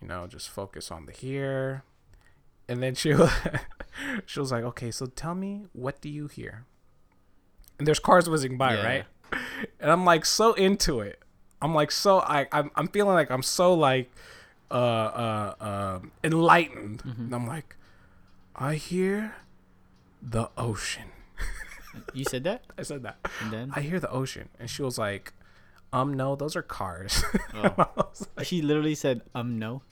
[0.00, 1.82] you know, just focus on the here.
[2.68, 3.32] And then she was,
[4.26, 6.66] she was like, okay, so tell me, what do you hear?
[7.78, 8.84] And there's cars whizzing by, Yeah.
[8.84, 9.04] right?
[9.80, 11.22] And I'm like so into it.
[11.60, 14.10] I'm like so I I'm, I'm feeling like I'm so like
[14.70, 17.02] uh uh uh enlightened.
[17.02, 17.22] Mm-hmm.
[17.24, 17.76] And I'm like,
[18.54, 19.34] I hear
[20.22, 21.04] the ocean.
[22.14, 23.16] You said that, I said that.
[23.42, 25.32] and then I hear the ocean, and she was like,
[25.92, 27.24] um, no, those are cars.
[27.54, 28.08] Oh.
[28.36, 29.82] Like, she literally said, "Um, no."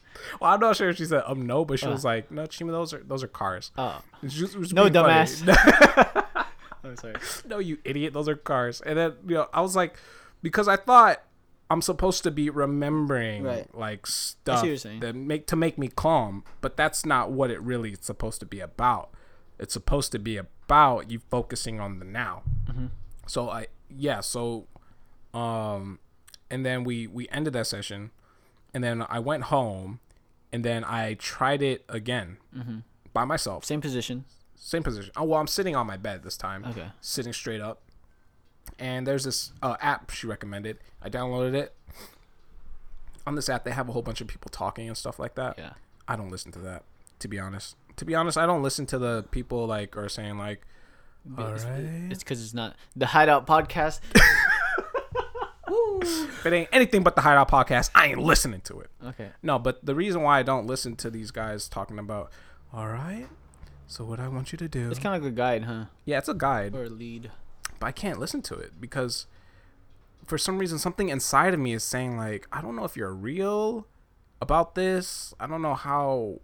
[0.41, 1.91] well, I'm not sure if she said um no, but she Uh.
[1.93, 3.71] was like, no, Chima, those are those are cars.
[3.77, 5.43] Oh, just- No, dumbass.
[6.85, 7.17] I'm sorry.
[7.47, 8.81] no, you idiot, those are cars.
[8.83, 9.97] And then you know, I was like,
[10.43, 11.23] because I thought
[11.69, 13.75] I'm supposed to be remembering Right.
[13.75, 14.63] like stuff
[15.01, 18.47] that make to make me calm, but that's not what it really is supposed to
[18.47, 19.11] be about.
[19.59, 22.43] It's supposed to be about you focusing on the now.
[22.71, 22.87] Mm-hmm.
[23.27, 24.67] So I yeah, so
[25.35, 25.99] um
[26.51, 28.11] and then we we ended that session
[28.73, 30.01] and then I went home
[30.53, 32.79] and then I tried it again Mm-hmm.
[33.13, 33.65] by myself.
[33.65, 34.25] Same position.
[34.55, 35.13] Same position.
[35.17, 36.65] Oh well, I'm sitting on my bed this time.
[36.65, 36.87] Okay.
[37.01, 37.83] Sitting straight up.
[38.79, 40.79] And there's this uh, app she recommended.
[41.03, 41.75] I downloaded it.
[43.27, 45.57] On this app, they have a whole bunch of people talking and stuff like that.
[45.59, 45.71] Yeah.
[46.07, 46.85] I don't listen to that,
[47.21, 47.75] to be honest.
[47.97, 50.61] To be honest, I don't listen to the people like are saying like,
[51.25, 52.13] But it's- Alright.
[52.13, 54.01] It's because it's not the Hideout podcast.
[56.03, 58.91] if it ain't anything but the Hideout podcast, I ain't listening to it.
[59.05, 59.31] Okay.
[59.43, 62.31] No, but the reason why I don't listen to these guys talking about,
[62.73, 63.27] all right,
[63.87, 65.85] so what I want you to do, It's kind of like a guide, huh?
[66.05, 66.75] yeah, it's a guide.
[66.75, 67.31] Or a lead.
[67.79, 69.27] But I can't listen to it because
[70.27, 73.15] for some reason something inside of me is saying like I don't know if you're
[73.15, 73.87] real
[74.41, 75.35] about this.
[75.41, 76.41] I don't know how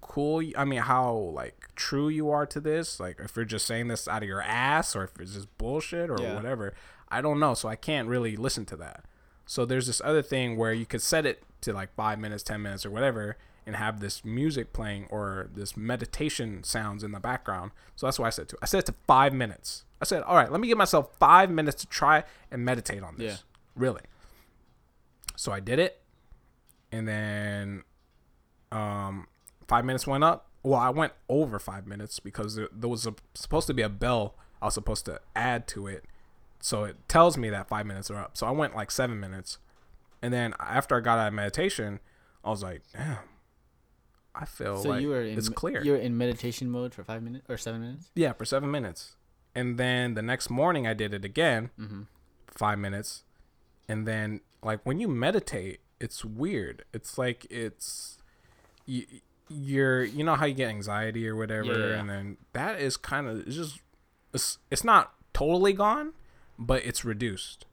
[0.00, 3.00] cool I mean how like true you are to this.
[3.00, 6.10] Like if you're just saying this out of your ass or if it's just bullshit
[6.10, 6.34] or Yeah.
[6.34, 6.74] whatever.
[7.08, 9.04] I don't know, so I can't really listen to that.
[9.46, 12.60] So there's this other thing where you could set it to like 5 minutes, 10
[12.62, 13.36] minutes or whatever
[13.66, 17.72] and have this music playing or this meditation sounds in the background.
[17.96, 18.58] So that's what I said to.
[18.62, 19.84] I said it to 5 minutes.
[20.00, 23.16] I said, "All right, let me give myself 5 minutes to try and meditate on
[23.16, 23.36] this." Yeah.
[23.74, 24.02] Really.
[25.34, 26.00] So I did it.
[26.92, 27.82] And then
[28.70, 29.26] um
[29.66, 30.48] 5 minutes went up.
[30.62, 33.88] Well, I went over 5 minutes because there, there was a, supposed to be a
[33.88, 36.04] bell I was supposed to add to it.
[36.60, 38.36] So it tells me that 5 minutes are up.
[38.36, 39.58] So I went like 7 minutes.
[40.22, 42.00] And then after I got out of meditation,
[42.44, 43.18] I was like, "Damn.
[44.38, 47.02] I feel So like you were in it's clear." You were in meditation mode for
[47.04, 48.10] five minutes or seven minutes.
[48.14, 49.16] Yeah, for seven minutes.
[49.54, 52.02] And then the next morning I did it again, Mm-hmm.
[52.48, 53.24] five minutes.
[53.88, 56.84] And then like when you meditate, it's weird.
[56.92, 58.18] It's like it's
[58.84, 59.06] you,
[59.48, 62.96] you're you know how you get anxiety or whatever, Yeah, yeah, and then that is
[62.96, 63.80] kind of it's just
[64.34, 66.12] it's it's not totally gone,
[66.58, 67.64] but it's reduced.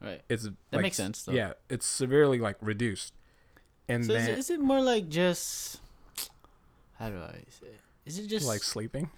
[0.00, 0.20] Right.
[0.28, 1.32] It's That makes sense, though.
[1.32, 3.14] Yeah, it's severely like reduced.
[3.88, 5.80] And So is it, is it more like just
[7.04, 7.66] how do I say?
[7.66, 7.80] It?
[8.06, 9.10] Is it just like sleeping.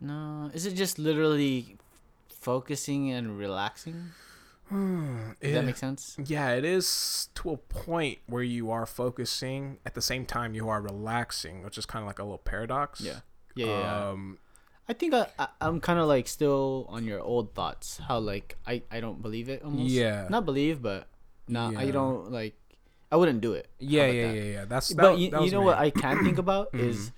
[0.00, 0.50] no?
[0.54, 1.76] Is it just literally
[2.30, 4.12] focusing and relaxing?
[4.70, 4.78] Does
[5.42, 5.52] Yeah.
[5.54, 6.16] that make sense?
[6.24, 10.68] Yeah, it is to a point where you are focusing at the same time you
[10.68, 13.00] are relaxing, which is kind of like a little paradox.
[13.00, 13.20] Yeah.
[13.54, 13.66] Yeah.
[13.66, 14.08] yeah, yeah.
[14.10, 14.38] Um,
[14.88, 17.98] I think I, I I'm kind of like still on your old thoughts.
[18.08, 19.90] How like I I don't believe it almost.
[19.90, 20.26] Yeah.
[20.30, 21.08] Not believe, but
[21.48, 22.54] not I don't like.
[23.10, 23.68] I wouldn't do it.
[23.78, 24.34] Yeah, yeah, that?
[24.36, 24.64] yeah, yeah.
[24.66, 25.66] That's that, but you, that you know me.
[25.66, 26.80] what I can think about Mhm.
[26.88, 27.12] is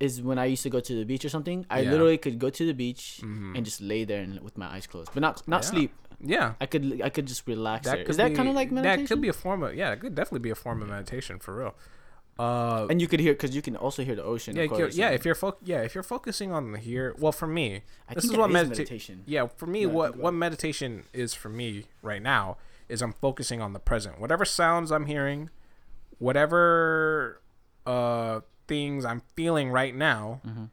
[0.00, 1.66] is when I used to go to the beach or something.
[1.68, 1.90] I Yeah.
[1.90, 3.54] literally could go to the beach Mhm.
[3.56, 5.68] and just lay there and with my eyes closed, but not not Yeah.
[5.70, 5.92] sleep.
[6.22, 9.02] Yeah, I could I could just relax that Is that be- kind of like meditation?
[9.04, 9.92] That could be a form of yeah.
[9.92, 11.74] It could definitely be a form of meditation for real.
[12.38, 14.56] Uh, and you could hear because you can also hear the ocean.
[14.56, 15.10] yeah, of if you're- course, yeah.
[15.10, 18.22] If you're fo- yeah, if you're focusing on the here, well, for me, I this
[18.24, 19.22] think is what is medita- meditation.
[19.26, 22.56] Yeah, for me, I what what meditation is for me right now
[22.90, 24.20] is I'm focusing on the present.
[24.20, 25.50] Whatever sounds I'm hearing,
[26.18, 27.40] whatever
[27.86, 30.64] uh things I'm feeling right now, Mm-hmm.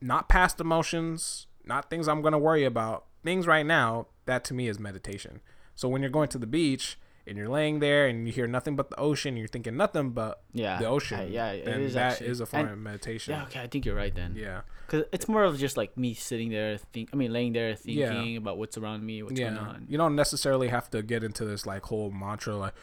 [0.00, 3.04] not past emotions, not things I'm gonna worry about.
[3.24, 5.40] Things right now, that to me is meditation.
[5.74, 8.76] So when you're going to the beach and you're laying there and you hear nothing
[8.76, 11.20] but the ocean, you're thinking nothing but Yeah, the ocean.
[11.20, 12.28] I- yeah, it then is that actually.
[12.28, 13.34] is a form And- of meditation.
[13.34, 14.34] Yeah, okay, I think you're right then.
[14.36, 14.62] Yeah.
[14.86, 17.10] Because it's more of just like me sitting there, think.
[17.12, 18.08] I mean, laying there Yeah.
[18.12, 19.50] thinking about what's around me, what's yeah.
[19.50, 19.86] going on.
[19.88, 22.74] You don't necessarily have to get into this like whole mantra like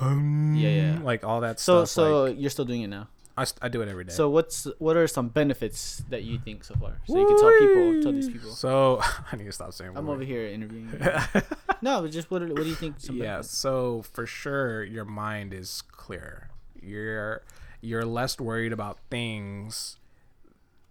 [0.00, 0.98] um, Yeah, yeah.
[1.02, 1.88] like all that So, stuff.
[1.88, 3.08] so like, you're still doing it now.
[3.38, 4.12] I, I do it every day.
[4.12, 6.98] So, what's what are some benefits that you think so far?
[7.06, 8.50] So you can tell people, tell these people.
[8.50, 9.00] So
[9.32, 9.92] I need to stop saying.
[9.96, 10.14] I'm word.
[10.14, 10.90] over here interviewing.
[11.82, 12.42] no, but just what?
[12.42, 12.98] are- What do you think?
[13.00, 13.24] Some yeah.
[13.24, 13.56] benefits?
[13.56, 16.50] So for sure, your mind is clear.
[16.82, 17.42] You're
[17.80, 19.98] you're less worried about things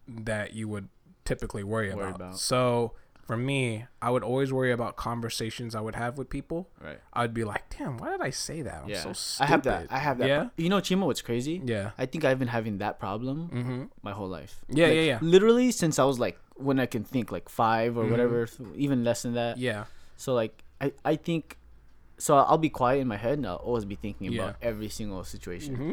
[0.08, 0.88] that you would
[1.26, 2.16] typically worry, Worry about.
[2.16, 2.40] about.
[2.40, 2.94] So
[3.28, 6.70] for me, I would always worry about conversations I would have with people.
[6.82, 7.00] Right.
[7.14, 8.84] I would be like, "Damn, why did I say that?
[8.84, 9.12] I'm Yeah.
[9.14, 9.88] so I have that.
[9.92, 10.28] I have that.
[10.30, 10.50] Yeah.
[10.56, 11.62] You know, Chima, what's crazy?
[11.64, 11.92] Yeah.
[11.98, 13.84] I think I've been having that problem Mm-hmm.
[14.02, 14.64] my whole life.
[14.70, 15.20] Yeah, Like, yeah, yeah.
[15.22, 19.22] Literally since I was like when I can think like five or whatever, even less
[19.24, 19.56] than that.
[19.58, 19.64] Mm-hmm.
[19.70, 19.84] Yeah.
[20.16, 21.58] So like I I think
[22.18, 24.42] so I'll be quiet in my head and I'll always be thinking Yeah.
[24.44, 25.76] about every single situation.
[25.76, 25.92] hmm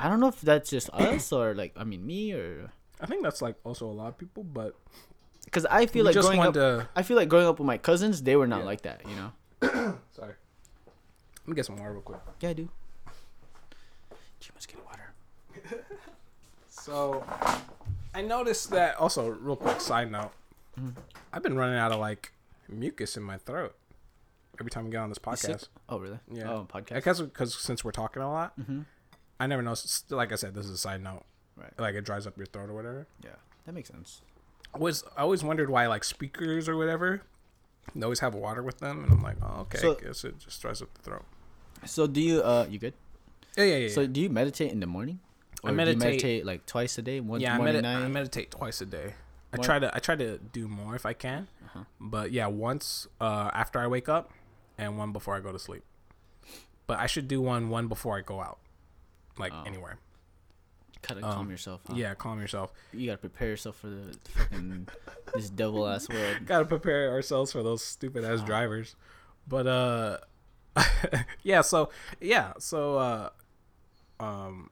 [0.00, 3.22] I don't know if that's just us or like I mean me or I think
[3.22, 4.74] that's like also a lot of people, but
[5.44, 6.54] because I feel we like growing up.
[6.54, 6.88] to.
[6.94, 8.64] I feel like growing up with my cousins, they were not Yeah.
[8.66, 9.00] like that.
[9.08, 9.32] You know.
[10.12, 10.34] Sorry.
[11.42, 12.20] Let me get some water real quick.
[12.40, 12.68] Yeah, dude.
[14.40, 15.14] Chima's getting water.
[16.68, 17.22] So,
[18.14, 19.28] I noticed that also.
[19.28, 20.30] Real quick side note,
[20.80, 20.90] Mm-hmm.
[21.32, 22.32] I've been running out of like
[22.68, 23.74] mucus in my throat
[24.58, 25.68] every time we get on this You podcast.
[25.88, 26.18] Oh really?
[26.32, 26.50] Yeah.
[26.50, 26.96] Oh, podcast.
[26.96, 28.80] I guess because since we're talking a lot, Mm-hmm.
[29.38, 29.74] I never know.
[30.10, 31.24] Like I said, this is a side note.
[31.56, 31.72] Right.
[31.78, 33.06] Like it dries up your throat or whatever.
[33.22, 33.30] Yeah,
[33.66, 34.22] that makes sense.
[34.74, 37.22] I was I always wondered why like speakers or whatever,
[37.94, 40.38] they always have water with them, and I'm like, oh okay, So- I guess it
[40.38, 41.24] just dries up the throat.
[41.86, 42.42] So do you?
[42.42, 42.94] Uh, you good?
[43.56, 43.88] Yeah, yeah, yeah.
[43.88, 45.20] So do you meditate in the morning?
[45.64, 47.20] I Or you meditate- meditate like twice a day.
[47.20, 47.84] One yeah, I, night.
[47.84, 49.14] I meditate twice a day.
[49.52, 51.84] I What- try to I try to do more if I can, Uh-huh.
[51.98, 54.30] but yeah, once uh, after I wake up,
[54.78, 55.82] and one before I go to sleep.
[56.86, 58.58] But I should do one one before I go out,
[59.38, 59.62] like Oh.
[59.66, 59.98] anywhere.
[61.06, 61.80] Gotta um, calm yourself.
[61.86, 61.94] Huh?
[61.96, 62.72] Yeah, calm yourself.
[62.92, 64.88] You gotta prepare yourself for the fucking
[65.34, 66.36] this devil ass world.
[66.46, 68.96] Gotta prepare ourselves for those stupid ass drivers.
[69.48, 70.18] But uh,
[71.42, 71.62] yeah.
[71.62, 72.52] So yeah.
[72.58, 73.30] So uh,
[74.18, 74.70] um,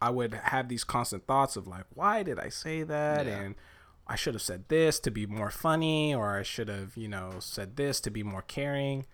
[0.00, 3.26] I would have these constant thoughts of like, why did I say that?
[3.26, 3.40] Yeah.
[3.40, 3.54] And
[4.06, 7.34] I should have said this to be more funny, or I should have, you know,
[7.38, 9.06] said this to be more caring.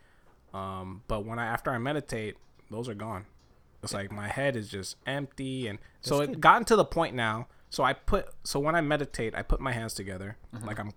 [0.55, 2.37] Um, but when I after I meditate,
[2.71, 3.27] those are gone.
[3.83, 6.41] It's like my head is just empty, and so That's it good.
[6.41, 7.47] gotten to the point now.
[7.71, 10.67] So I put so when I meditate, I put my hands together, Mm-hmm.
[10.67, 10.93] like I'm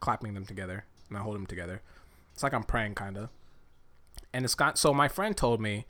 [0.00, 1.82] clapping them together, and I hold them together.
[2.32, 3.28] It's like I'm praying, kind of.
[4.32, 5.86] And it's got so my friend told me,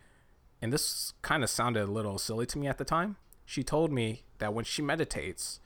[0.63, 3.17] and this kind of sounded a little silly to me at the time.
[3.45, 5.61] She told me that when she meditates,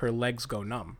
[0.00, 0.98] her legs go numb.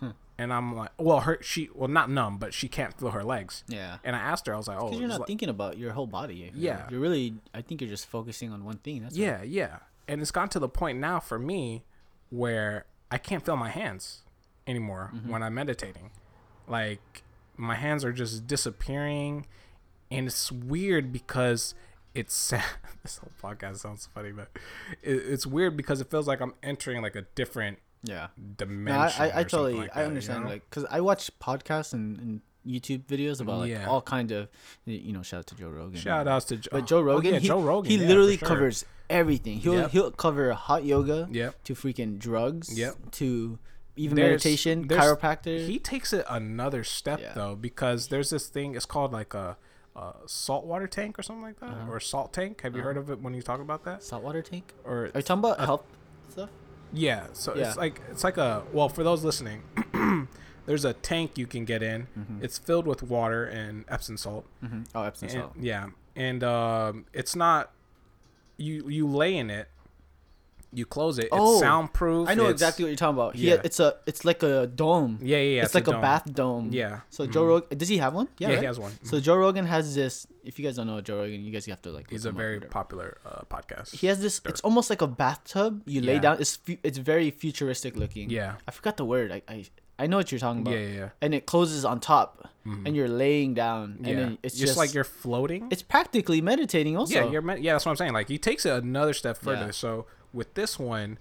[0.00, 0.10] Hmm.
[0.38, 3.64] And I'm like, well, her she well not numb, but she can't feel her legs.
[3.68, 3.98] Yeah.
[4.04, 5.92] And I asked her, I was like, oh, Because you're not like- thinking about your
[5.92, 6.34] whole body.
[6.34, 6.52] you know?
[6.56, 6.86] Yeah.
[6.90, 7.34] You're really.
[7.54, 9.02] I think you're just focusing on one thing.
[9.02, 9.78] That's yeah, yeah.
[10.08, 11.84] And it's gotten to the point now for me
[12.30, 14.22] where I can't feel my hands
[14.66, 15.30] anymore Mm-hmm.
[15.30, 16.10] when I'm meditating.
[16.68, 17.22] Like
[17.56, 19.46] my hands are just disappearing,
[20.10, 21.74] and it's weird because
[22.14, 22.50] it's
[23.02, 24.48] this whole podcast sounds funny, but
[25.02, 28.28] it, it's weird because it feels like I'm entering like a different Yeah.
[28.56, 28.84] dimension.
[29.18, 30.44] No, I, I, I totally, like I that, you understand.
[30.44, 30.50] know?
[30.50, 33.86] Like, cause I watch podcasts and, and YouTube videos about like Yeah.
[33.86, 34.48] all kind of,
[34.84, 35.98] you know, shout out to Joe Rogan.
[36.00, 36.68] Shout outs to Joe.
[36.72, 38.48] But Joe oh, Rogan, yeah, he, Joe Rogan, he yeah, literally sure.
[38.48, 39.58] covers everything.
[39.58, 39.90] He'll Yep.
[39.92, 41.62] he'll cover hot yoga Yep.
[41.64, 42.76] to freaking drugs.
[42.76, 43.12] Yep.
[43.12, 43.58] To
[43.96, 45.66] even There's- meditation, there's- chiropractor.
[45.66, 47.32] He takes it another step Yeah.
[47.34, 48.74] though because there's this thing.
[48.74, 49.56] It's called like a,
[49.94, 51.92] a saltwater tank or something like that, Uh-huh.
[51.92, 52.60] or salt tank.
[52.62, 54.02] Have you heard of it when you talk about that?
[54.02, 54.74] saltwater tank.
[54.84, 55.92] Or Are you talking about health stuff?
[56.92, 57.68] Yeah, so Yeah.
[57.68, 59.62] it's like it's like a well for those listening.
[60.66, 62.08] there's a tank you can get in.
[62.18, 62.44] Mm-hmm.
[62.44, 64.46] It's filled with water and Epsom salt.
[64.64, 64.82] Mm-hmm.
[64.94, 65.52] Oh, Epsom And- salt.
[65.60, 67.70] yeah, and um, it's not
[68.56, 69.68] you you lay in it.
[70.76, 71.28] You close it.
[71.32, 72.28] Oh, it's soundproof.
[72.28, 73.34] I know it's- exactly what you're talking about.
[73.34, 73.62] He, yeah.
[73.64, 75.18] it's a, it's like a dome.
[75.22, 75.62] Yeah, yeah, yeah.
[75.64, 76.02] it's, like a, dome.
[76.02, 76.68] bath dome.
[76.70, 77.00] Yeah.
[77.08, 77.48] So Joe mm-hmm.
[77.48, 78.28] Rogan, does he have one?
[78.36, 78.58] Yeah, right?
[78.58, 78.92] he has one.
[79.02, 79.24] So mm-hmm.
[79.24, 80.26] Joe Rogan has this.
[80.44, 82.10] If you guys don't know Joe Rogan, you guys have to like.
[82.10, 83.94] He's a very popular uh, podcast.
[83.94, 84.42] He has this.
[84.44, 85.80] It's almost like a bathtub.
[85.86, 86.20] You lay Yeah.
[86.20, 86.40] down.
[86.40, 88.28] It's fu- it's very futuristic looking.
[88.28, 88.56] Yeah.
[88.68, 89.32] I forgot the word.
[89.32, 89.64] I I,
[89.98, 90.74] I know what you're talking about.
[90.74, 91.08] Yeah, yeah, yeah.
[91.22, 92.86] And it closes on top, mm-hmm.
[92.86, 94.14] and you're laying down, and yeah.
[94.14, 95.68] then it's just, just, like you're floating.
[95.70, 96.98] It's practically meditating.
[96.98, 97.14] Also.
[97.14, 97.72] yeah, you're me- yeah.
[97.72, 98.12] That's what I'm saying.
[98.12, 99.66] Like he takes it another step further.
[99.66, 99.70] Yeah.
[99.70, 101.18] So with this one,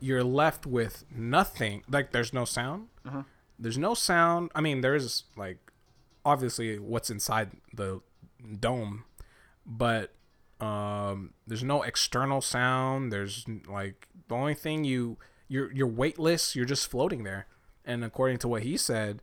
[0.00, 1.82] you're left with nothing.
[1.88, 2.88] Like there's no sound.
[3.06, 3.22] Uh-huh.
[3.58, 4.50] There's no sound.
[4.54, 5.58] I mean, there is like
[6.24, 8.00] obviously what's inside the
[8.60, 9.04] dome,
[9.64, 10.12] but
[10.60, 13.12] um, there's no external sound.
[13.12, 15.16] There's like the only thing you
[15.48, 16.54] you're you're weightless.
[16.54, 17.46] You're just floating there.
[17.84, 19.22] And according to what he said,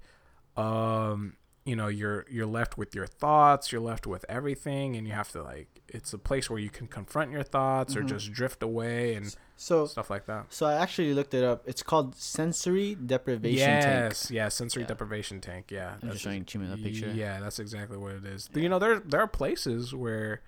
[0.56, 3.72] um, you know, you're you're left with your thoughts.
[3.72, 5.73] You're left with everything, and you have to like.
[5.94, 9.86] It's a place where you can confront your thoughts or just drift away and so
[9.86, 10.48] stuff like that.
[10.52, 11.64] so I actually looked it up.
[11.68, 14.12] It's called sensory deprivation tank.
[14.12, 14.88] Yes, yeah, sensory Yeah.
[14.88, 15.70] deprivation tank.
[15.70, 17.12] Yeah, I'm just showing Chima the picture.
[17.14, 18.50] Yeah, that's exactly what it is.
[18.56, 20.42] You know, there there are places where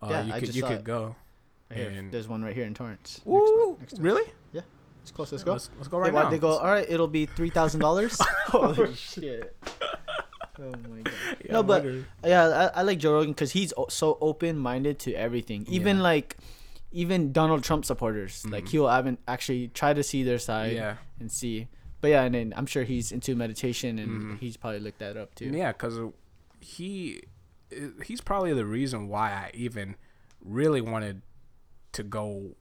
[0.00, 0.84] uh, Yeah, you I could you could it.
[0.84, 1.16] go.
[1.70, 1.80] Right.
[1.80, 3.20] And- There's one right here in Torrance.
[3.24, 4.00] Next Ooh, one, next to us.
[4.02, 4.30] really?
[5.02, 5.30] It's close.
[5.32, 5.52] Let's go.
[5.52, 6.30] Let's, let's go right wa- now.
[6.30, 6.56] they go.
[6.56, 8.16] All right, it'll be three thousand dollars.
[8.46, 9.54] Holy shit!
[10.58, 11.14] Oh my god.
[11.44, 14.56] Yeah, no, but wonder- yeah, I, I like Joe Rogan because he's o- so open
[14.58, 15.66] minded to everything.
[15.68, 16.02] Even Yeah.
[16.02, 16.36] like,
[16.92, 20.76] even Donald Trump supporters, like he'll haven't actually try to see their side Mm-hmm.
[20.76, 21.68] yeah, and see.
[22.00, 25.34] But yeah, and then I'm sure he's into meditation, and he's probably looked that up
[25.34, 25.46] too.
[25.46, 25.98] Yeah, because
[26.60, 27.22] he
[28.04, 29.96] he's probably the reason why I even
[30.44, 31.22] really wanted
[31.92, 32.54] to go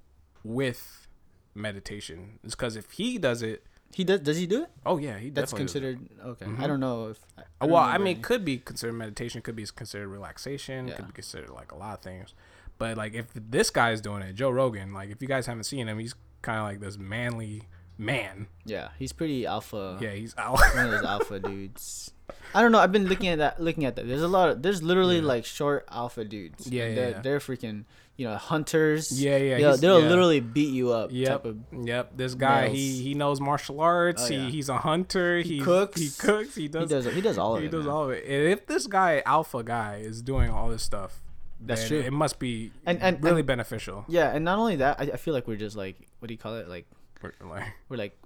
[0.44, 1.08] with
[1.54, 2.40] meditation.
[2.44, 3.64] Is because if he does it,
[3.94, 4.22] He does.
[4.22, 4.70] Does he do it?
[4.86, 5.80] oh yeah, he That's definitely does it.
[5.80, 6.46] considered okay.
[6.46, 6.68] I mm-hmm.
[6.68, 7.20] don't know if.
[7.38, 8.12] I, don't Well, I mean, any.
[8.12, 10.96] it could be considered meditation, could be considered relaxation, Yeah.
[10.96, 12.34] could be considered like a lot of things.
[12.78, 15.66] But like if this guy is doing it, Joe Rogan, like if you guys haven't
[15.66, 17.64] seen him, he's kind of like this manly
[17.98, 18.48] man.
[18.66, 19.98] yeah, he's pretty alpha.
[20.02, 20.60] Yeah, he's out.
[20.60, 22.12] one of those alpha dudes.
[22.54, 22.80] I don't know.
[22.80, 23.62] I've been looking at that.
[23.62, 24.08] Looking at that.
[24.08, 24.50] There's a lot.
[24.50, 26.68] Of, there's literally like short alpha dudes.
[26.68, 27.22] Yeah, yeah, They're, yeah.
[27.22, 27.86] they're freaking.
[28.16, 29.12] You know, hunters.
[29.20, 30.08] Yeah, yeah, They'll, they'll yeah.
[30.08, 31.10] literally beat you up.
[31.12, 31.58] Yep, Type of,
[31.88, 32.12] yep.
[32.16, 33.00] This guy, he males.
[33.00, 34.26] he knows martial arts.
[34.26, 35.40] Oh, he he's a hunter.
[35.40, 36.00] He cooks.
[36.00, 36.54] He cooks.
[36.56, 36.90] He he does.
[36.90, 37.06] does.
[37.06, 37.72] He does all of he it.
[37.72, 37.94] He does man.
[37.94, 38.24] all of it.
[38.26, 41.24] And if this guy, alpha guy, is doing all this stuff,
[41.60, 42.00] That's then true.
[42.02, 44.06] It must be And- and- really and- beneficial.
[44.08, 46.38] Yeah, and not only that, I, I feel like we're just like what do you
[46.38, 46.70] call it?
[46.70, 46.86] Like
[47.22, 48.18] We're Like, we're like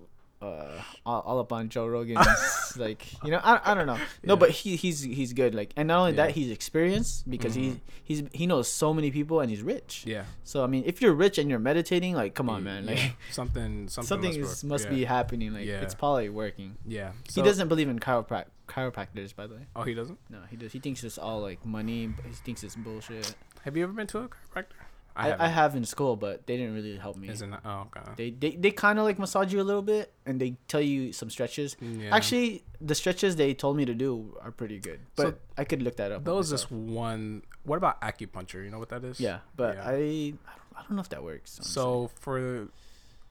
[0.42, 2.20] uh all, all up on Joe Rogan's
[2.78, 4.36] like you know I, I don't know no Yeah.
[4.36, 6.28] but he he's he's good like and not only Yeah.
[6.28, 10.26] that he's experienced because he he's he knows so many people and he's rich yeah.
[10.44, 12.92] so I mean if you're rich and you're meditating like come on man Yeah.
[12.92, 14.92] like something something, something must, is, must yeah.
[14.92, 15.82] be happening like Yeah.
[15.82, 17.14] it's probably working Yeah.
[17.34, 20.20] he doesn't believe in chiroprac chiropractors by the way Oh, he doesn't.
[20.30, 23.34] no he does he thinks it's all like money but he thinks it's bullshit
[23.64, 24.78] Have you ever been to a chiropractor?
[25.18, 28.12] I, I, have in school but they didn't really help me Isn't oh okay.
[28.16, 31.12] They they, they kind of like massage you a little bit and they tell you
[31.12, 31.76] some stretches.
[31.82, 32.16] Yeah.
[32.16, 35.00] Actually, the stretches they told me to do are pretty good.
[35.16, 36.24] But So I could look that up.
[36.24, 37.42] That was just one.
[37.64, 38.64] What about acupuncture?
[38.64, 39.20] You know what that is?
[39.20, 39.84] yeah, but Yeah.
[39.88, 41.58] I I don't, I don't know if that works.
[41.58, 41.74] honestly.
[41.74, 42.70] So for,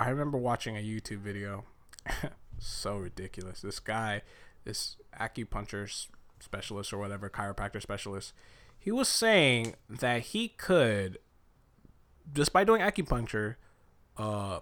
[0.01, 1.65] I remember watching a YouTube video,
[2.59, 3.61] so ridiculous.
[3.61, 4.23] This guy,
[4.65, 6.07] this acupuncture
[6.41, 8.33] specialist or whatever, chiropractor specialist,
[8.79, 11.19] he was saying that he could,
[12.33, 13.57] just by doing acupuncture,
[14.19, 14.61] uh,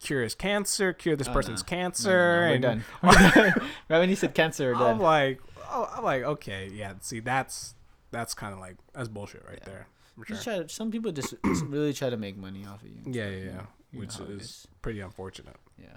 [0.00, 1.66] cure his cancer, cure this Oh, person's no.
[1.66, 2.84] cancer, No, no, and done.
[3.88, 5.40] Right when you said cancer, I'm like,
[5.70, 6.94] oh, I'm like, okay, yeah.
[7.00, 7.74] See, that's
[8.10, 9.66] that's kind of like that's bullshit right Yeah.
[9.72, 9.86] there.
[10.26, 10.36] Sure.
[10.36, 13.00] try to- some people just really try to make money off of you.
[13.06, 13.60] Yeah, yeah, yeah.
[13.92, 15.56] you Which is, is pretty unfortunate.
[15.78, 15.96] Yeah.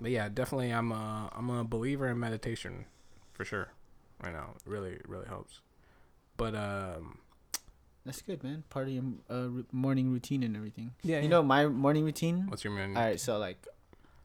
[0.00, 2.86] But yeah, definitely, I'm a I'm a believer in meditation,
[3.32, 3.68] for sure.
[4.22, 5.60] Right now, it really really helps.
[6.38, 7.18] But um,
[8.06, 8.64] That's good, man.
[8.70, 10.92] Part of your uh, ru- morning routine and everything.
[11.02, 11.28] yeah, You yeah.
[11.28, 12.46] know my morning routine.
[12.48, 12.96] what's your main?
[12.96, 13.66] All right, so like,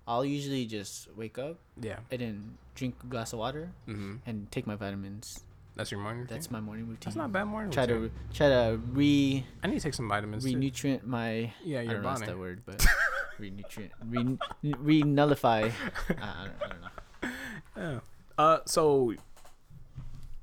[0.07, 1.99] I'll usually just wake up Yeah.
[2.11, 4.15] and then drink a glass of water Mm-hmm.
[4.26, 5.41] and take my vitamins.
[5.76, 6.38] That's your morning routine.
[6.38, 7.01] That's my morning routine.
[7.03, 8.11] That's not bad morning Try routine.
[8.32, 10.45] to try to re I need to take some vitamins.
[10.45, 10.55] too.
[10.55, 12.19] renutrient my Yeah, I your don't body.
[12.21, 12.80] that's that word, but
[13.41, 15.67] renutrient re re nullify.
[15.67, 17.30] I, I, don't, I don't know.
[17.78, 17.99] Yeah.
[18.38, 19.13] Uh, so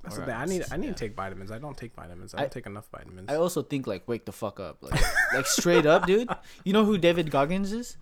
[0.03, 0.35] that's the thing.
[0.35, 0.93] I need I need yeah.
[0.93, 1.51] to take vitamins.
[1.51, 2.35] I don't take vitamins.
[2.35, 3.31] I I- don't take enough vitamins.
[3.31, 5.01] I also think like wake the fuck up, like
[5.35, 6.29] like straight up, dude.
[6.65, 7.97] You know who David Goggins is?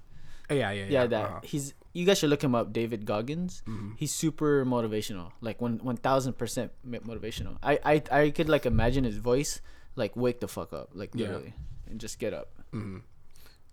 [0.51, 0.91] Oh, yeah, yeah, yeah.
[0.91, 1.41] Yeah, that uh-huh.
[1.45, 1.75] he's.
[1.93, 3.63] You guys should look him up, David Goggins.
[3.67, 3.95] Mhm.
[3.99, 7.59] He's super motivational, like one one thousand percent motivational.
[7.63, 9.61] I, I I could like imagine his voice,
[9.97, 11.39] like wake the fuck up, like Yeah.
[11.91, 12.49] and just get up.
[12.71, 12.99] hmm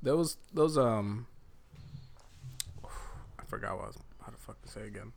[0.02, 1.28] Those those um
[3.40, 5.14] I forgot what I was how the fuck to say again.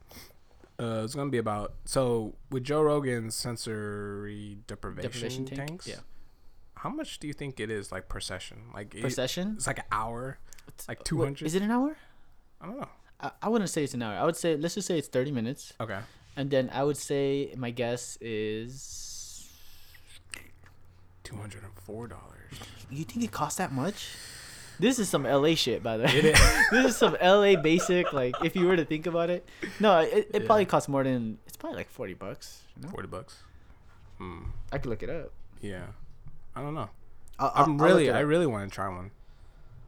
[0.81, 5.59] Uh, it's gonna be about so with Joe Rogan's sensory deprivation, Deprivation tank?
[5.69, 5.87] tanks.
[5.89, 5.97] Yeah.
[6.77, 8.59] How much do you think it is like per session?
[8.73, 9.55] Like Per it- session?
[9.57, 10.39] it's like an hour.
[10.69, 11.45] It's, Like 200?
[11.45, 11.97] Is it an hour?
[12.61, 12.89] I don't know.
[13.21, 14.17] I, I wouldn't say it's an hour.
[14.19, 15.99] I would say let's just say it's thirty minutes, Okay.
[16.37, 19.49] and then I would say my guess is.
[21.25, 22.55] Two hundred and four dollars.
[22.91, 24.09] You think it costs that much?
[24.81, 26.11] This is some LA shit, by the way.
[26.15, 26.41] It is.
[26.71, 28.13] this is some LA basic.
[28.13, 29.47] Like, if you were to think about it,
[29.79, 30.47] no, it, it Yeah.
[30.47, 31.39] probably costs more than.
[31.47, 32.63] It's probably like forty bucks.
[32.77, 32.89] You know?
[32.89, 33.43] Forty bucks.
[34.19, 34.45] Hmm.
[34.73, 35.33] I could look it up.
[35.61, 35.87] Yeah.
[36.57, 36.91] I don't know.
[37.39, 39.11] I'll- I'll really I really want to try one.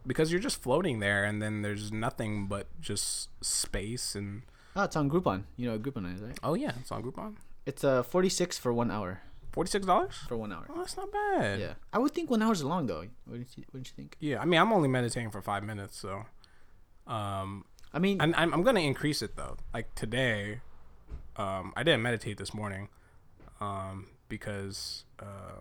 [0.06, 4.42] Because you're just floating there and then there's nothing but just space and
[4.74, 5.44] Oh, it's on Groupon.
[5.56, 6.38] You know what Groupon is, right?
[6.42, 7.36] Oh yeah, it's on Groupon.
[7.66, 9.20] It's uh forty six for one hour.
[9.52, 10.14] Forty six dollars?
[10.28, 10.66] For one hour.
[10.70, 11.60] Oh, that's not bad.
[11.60, 13.04] Yeah, I would think one hour is long though.
[13.26, 14.16] Wouldn't you, wouldn't you think?
[14.18, 16.24] Yeah, I mean, I'm only meditating for five minutes, so,
[17.06, 19.56] um, I mean, and I'm I'm gonna increase it though.
[19.74, 20.60] Like today,
[21.36, 22.88] um, I didn't meditate this morning,
[23.60, 25.60] um, because, uh,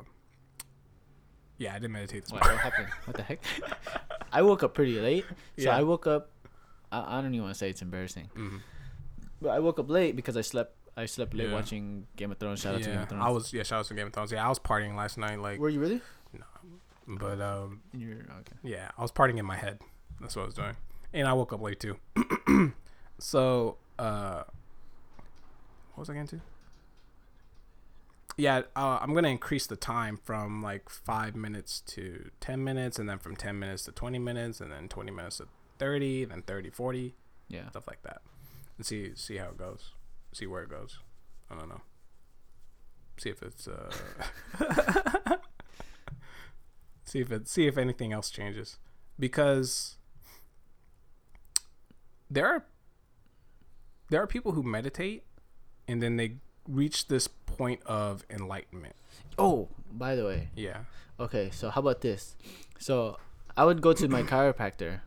[1.58, 2.58] yeah, I didn't meditate this what, morning.
[2.64, 2.88] what happened?
[3.06, 3.40] What the heck?
[4.32, 5.26] I woke up pretty late,
[5.58, 5.76] so Yeah.
[5.78, 6.30] I woke up.
[6.94, 8.62] I, I don't even want to say it's embarrassing, Mhm.
[9.42, 10.76] but I woke up late because I slept.
[10.98, 11.54] I slept late Yeah.
[11.54, 12.60] watching Game of Thrones.
[12.62, 13.24] Shout out to Game Yeah, of Thrones.
[13.26, 13.64] I was yeah.
[13.64, 14.32] Shout out to Game of Thrones.
[14.32, 15.40] Yeah, I was partying last night.
[15.40, 16.02] Like, Were you really?
[16.34, 16.46] No,
[17.08, 18.56] but um, In your okay.
[18.64, 19.80] Yeah, I was partying in my head.
[20.20, 20.76] That's what I was doing.
[21.14, 21.98] And I woke up late too.
[23.20, 24.44] so, uh
[25.94, 26.42] what was I getting to?
[28.38, 33.08] Yeah, uh, I'm gonna increase the time from like five minutes to ten minutes, and
[33.10, 36.70] then from ten minutes to twenty minutes, and then twenty minutes to thirty, then 30,
[36.70, 37.16] 40,
[37.50, 37.70] Yeah.
[37.70, 38.22] stuff like that.
[38.78, 39.92] and see see how it goes.
[40.34, 41.00] See where it goes.
[41.50, 41.82] I don't know.
[43.18, 43.92] See if it's uh
[47.04, 48.78] see if it see if anything else changes.
[49.20, 49.98] Because
[52.30, 52.66] there are
[54.10, 55.24] there are people who meditate
[55.88, 58.96] and then they reach this point of enlightenment.
[59.38, 60.82] Oh, by the way, Yeah.
[61.20, 61.50] okay.
[61.52, 62.36] So how about this?
[62.80, 63.18] So
[63.58, 65.02] I would go to my chiropractor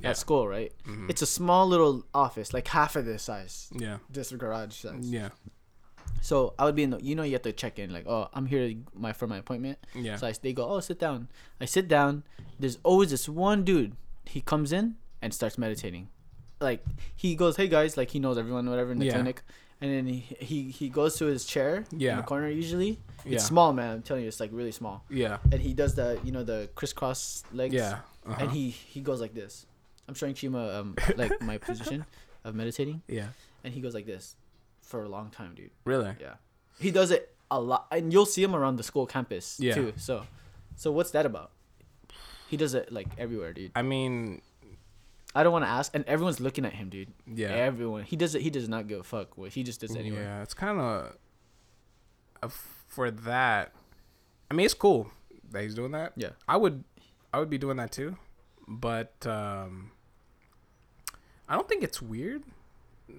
[0.00, 0.10] Yeah.
[0.10, 0.72] at school, right?
[0.86, 1.10] Mhm.
[1.10, 3.98] It's a small little office, like half of this size, Yeah.
[4.08, 5.10] this garage size.
[5.10, 5.30] Yeah.
[6.20, 8.28] So I would be in the, you know, you have to check in, like, oh,
[8.32, 9.78] I'm here my for my appointment.
[9.94, 10.16] Yeah.
[10.16, 11.28] So I, they go, oh, sit down.
[11.60, 12.22] I sit down.
[12.58, 13.96] There's always this one dude.
[14.24, 16.08] He comes in and starts meditating.
[16.60, 16.84] Like
[17.16, 19.14] he goes, hey guys, like he knows everyone, whatever in the Yeah.
[19.14, 19.42] clinic.
[19.80, 22.16] And then he, he he goes to his chair in Yeah.
[22.16, 23.00] the corner usually.
[23.24, 23.34] Yeah.
[23.34, 23.96] It's small, man.
[23.96, 25.04] I'm telling you, it's like really small.
[25.10, 25.38] Yeah.
[25.50, 27.74] And he does the you know the crisscross legs.
[27.74, 27.98] Yeah.
[28.24, 28.36] Uh-huh.
[28.38, 29.66] And he he goes like this.
[30.08, 32.04] I'm showing Chima um like my position
[32.44, 33.28] of meditating, yeah.
[33.64, 34.36] and he goes like this
[34.80, 35.70] for a long time, dude.
[35.84, 36.12] Really?
[36.20, 36.34] Yeah.
[36.78, 39.74] He does it a lot, and you'll see him around the school campus Yeah.
[39.74, 39.92] too.
[39.96, 40.24] So,
[40.76, 41.52] so what's that about?
[42.48, 43.70] He does it like everywhere, dude.
[43.74, 44.42] I mean,
[45.34, 47.08] I don't want to ask, and everyone's looking at him, dude.
[47.26, 47.48] yeah.
[47.48, 48.02] Everyone.
[48.02, 48.42] He does it.
[48.42, 49.38] He does not give a fuck.
[49.38, 50.20] What he just does it anyway.
[50.22, 52.52] Yeah, it's kind of
[52.88, 53.72] for that.
[54.50, 55.10] I mean, it's cool
[55.50, 56.12] that he's doing that.
[56.16, 56.30] Yeah.
[56.48, 56.84] I would,
[57.32, 58.16] I would be doing that too,
[58.68, 59.90] but um,
[61.48, 62.42] I don't think it's weird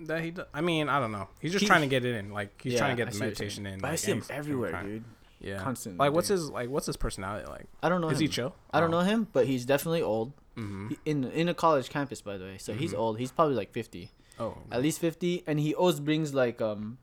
[0.05, 0.31] that he.
[0.31, 1.27] Do- I mean, I don't know.
[1.39, 2.31] He's just He- trying to get it in.
[2.31, 3.79] Like he's trying to I get see the what you're meditation in.
[3.79, 5.03] But I like, see him every- every everywhere, dude.
[5.39, 5.57] Yeah.
[5.61, 6.37] Constantly, Like, what's dude.
[6.37, 6.69] his like?
[6.69, 7.65] What's his personality like?
[7.81, 8.07] I don't know.
[8.09, 8.21] Is him.
[8.21, 8.55] he chill?
[8.71, 10.31] I don't know him, but he's definitely old.
[10.57, 10.89] Mm-hmm.
[10.89, 12.57] He, in in a college campus, by the way.
[12.57, 12.97] So he's Mhm.
[12.99, 13.19] old.
[13.19, 14.57] He's probably like fifty, Oh.
[14.71, 16.97] at least fifty, and he always brings like um.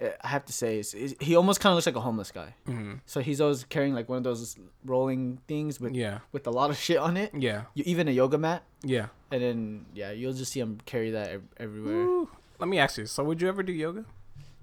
[0.00, 2.54] I have to say, is is- he almost kind of looks like a homeless guy.
[2.66, 6.20] hmm So he's always carrying like one of those rolling things with Yeah.
[6.32, 7.30] with a lot of shit on it.
[7.34, 7.64] Yeah.
[7.74, 9.08] You, even a yoga mat, Yeah.
[9.30, 12.06] and then yeah, you'll just see him carry that ev- everywhere.
[12.06, 12.28] Woo.
[12.58, 13.06] Let me ask you.
[13.06, 14.04] So, would you ever do yoga?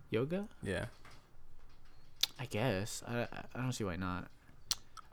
[0.10, 0.86] Yoga, Yeah.
[2.40, 3.04] I guess.
[3.08, 4.28] I, I don't see why not.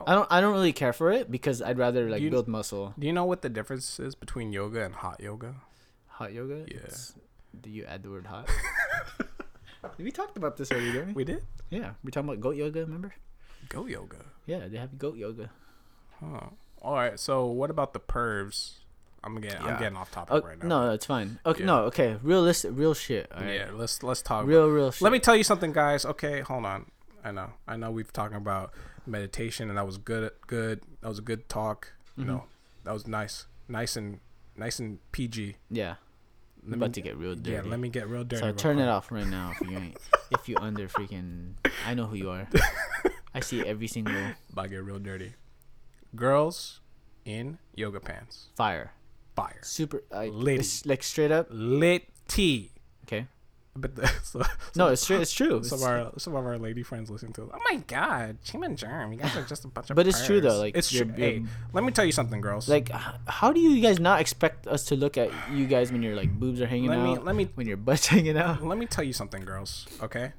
[0.05, 2.93] I don't I don't really care for it because I'd rather like You- build muscle.
[2.97, 5.55] Do you know what the difference is between yoga and hot yoga?
[6.17, 6.65] Hot yoga.
[6.67, 6.77] Yeah.
[6.89, 7.13] It's-
[7.59, 8.49] do you add the word hot?
[9.97, 11.13] we talked about this already, didn't we?
[11.13, 11.43] We did.
[11.69, 12.81] Yeah, we talking about goat yoga.
[12.81, 13.13] Remember?
[13.69, 14.17] Go yoga.
[14.45, 15.49] Yeah, they have goat yoga.
[16.19, 16.49] Huh.
[16.81, 17.19] All right.
[17.19, 18.73] So what about the pervs?
[19.23, 19.73] I'm getting Yeah.
[19.73, 20.67] I'm getting off topic Oh, right now.
[20.85, 21.39] no, it's fine.
[21.45, 21.65] Okay, Yeah.
[21.65, 23.31] no, okay, realistic, real shit.
[23.35, 23.55] Right?
[23.55, 23.69] Yeah.
[23.73, 24.45] Let's let's talk.
[24.45, 25.01] real, real shit.
[25.01, 26.05] Let me tell you something, guys.
[26.05, 26.91] Okay, hold on.
[27.23, 27.53] I know.
[27.67, 28.71] I know we've talking about
[29.07, 30.31] meditation, and that was good.
[30.45, 30.81] Good.
[31.01, 31.93] That was a good talk.
[32.15, 32.27] You Mhm.
[32.27, 32.43] know,
[32.83, 34.19] that was nice, nice and
[34.55, 35.55] nice and PG.
[35.71, 35.95] Yeah,
[36.65, 37.51] Let I'm about me, to get real dirty.
[37.51, 37.61] yeah.
[37.63, 38.41] Let me get real dirty.
[38.41, 39.97] So real turn it off right now if you ain't
[40.31, 41.53] if you under freaking
[41.85, 42.47] I know who you are.
[43.33, 44.15] I see every single
[44.51, 45.33] About to get real dirty.
[46.15, 46.79] Girls
[47.25, 48.47] in yoga pants.
[48.55, 48.93] fire.
[49.35, 49.59] Fire.
[49.63, 51.47] Super it's, like straight up.
[51.51, 52.71] Lit tea.
[53.05, 53.27] Okay.
[53.77, 54.41] But the, so,
[54.75, 55.19] No, it's true.
[55.19, 55.61] it's true.
[55.63, 57.49] some of our some of our lady friends listen to it.
[57.53, 59.97] Oh my god, Chim and Germ, you guys are just a bunch of.
[59.97, 61.11] But it's true, though, like, it's true.
[61.15, 62.69] Hey, let me tell you something, girls.
[62.69, 62.89] like
[63.27, 66.31] how do you guys not expect us to look at you guys when your like
[66.31, 67.25] boobs are hanging let me out?
[67.25, 68.63] let me when your butt's hanging out?
[68.63, 69.85] let me tell you something, girls.
[70.01, 70.31] Okay.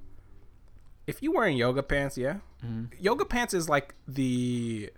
[1.07, 2.89] If you wearing yoga pants, yeah, Mhm.
[2.99, 4.91] yoga pants is like the,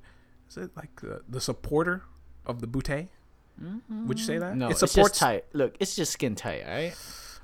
[0.48, 2.02] is it like the, the supporter
[2.46, 3.08] of the bootay?
[3.90, 4.50] Would you say that?
[4.50, 4.58] Mm-hmm.
[4.58, 5.44] No, it it's just supports, tight.
[5.52, 6.94] Look, it's just skin tight, all right?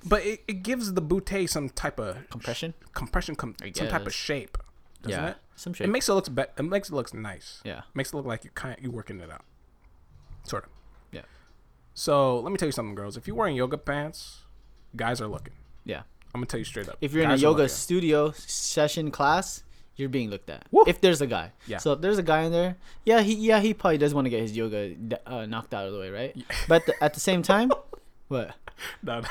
[0.05, 2.75] But it, it gives the bootay some type of Compression.
[2.93, 4.59] compression, com- some type of shape,
[5.03, 5.37] doesn't yeah, it?
[5.57, 5.87] some shape.
[5.87, 7.61] It makes it looks be- It makes it looks nice.
[7.65, 9.45] yeah, Makes it look like you kind you working it out,
[10.45, 10.71] sort of.
[11.13, 11.23] Yeah.
[11.95, 13.17] So let me tell you something, girls.
[13.17, 14.43] If you're wearing yoga pants,
[14.97, 15.55] guys are looking.
[15.85, 16.03] yeah.
[16.35, 16.97] I'm gonna tell you straight up.
[17.01, 19.63] If you're in a yoga studio session class,
[19.95, 20.67] you're being looked at.
[20.73, 20.83] Woo.
[20.85, 21.53] If there's a guy.
[21.69, 21.79] Yeah.
[21.79, 24.31] So if there's a guy in there, yeah, he yeah he probably does want to
[24.31, 24.97] get his yoga
[25.27, 26.37] uh, knocked out of the way, right?
[26.67, 27.71] But the, at the same time,
[28.35, 28.55] what
[29.03, 29.29] no, no,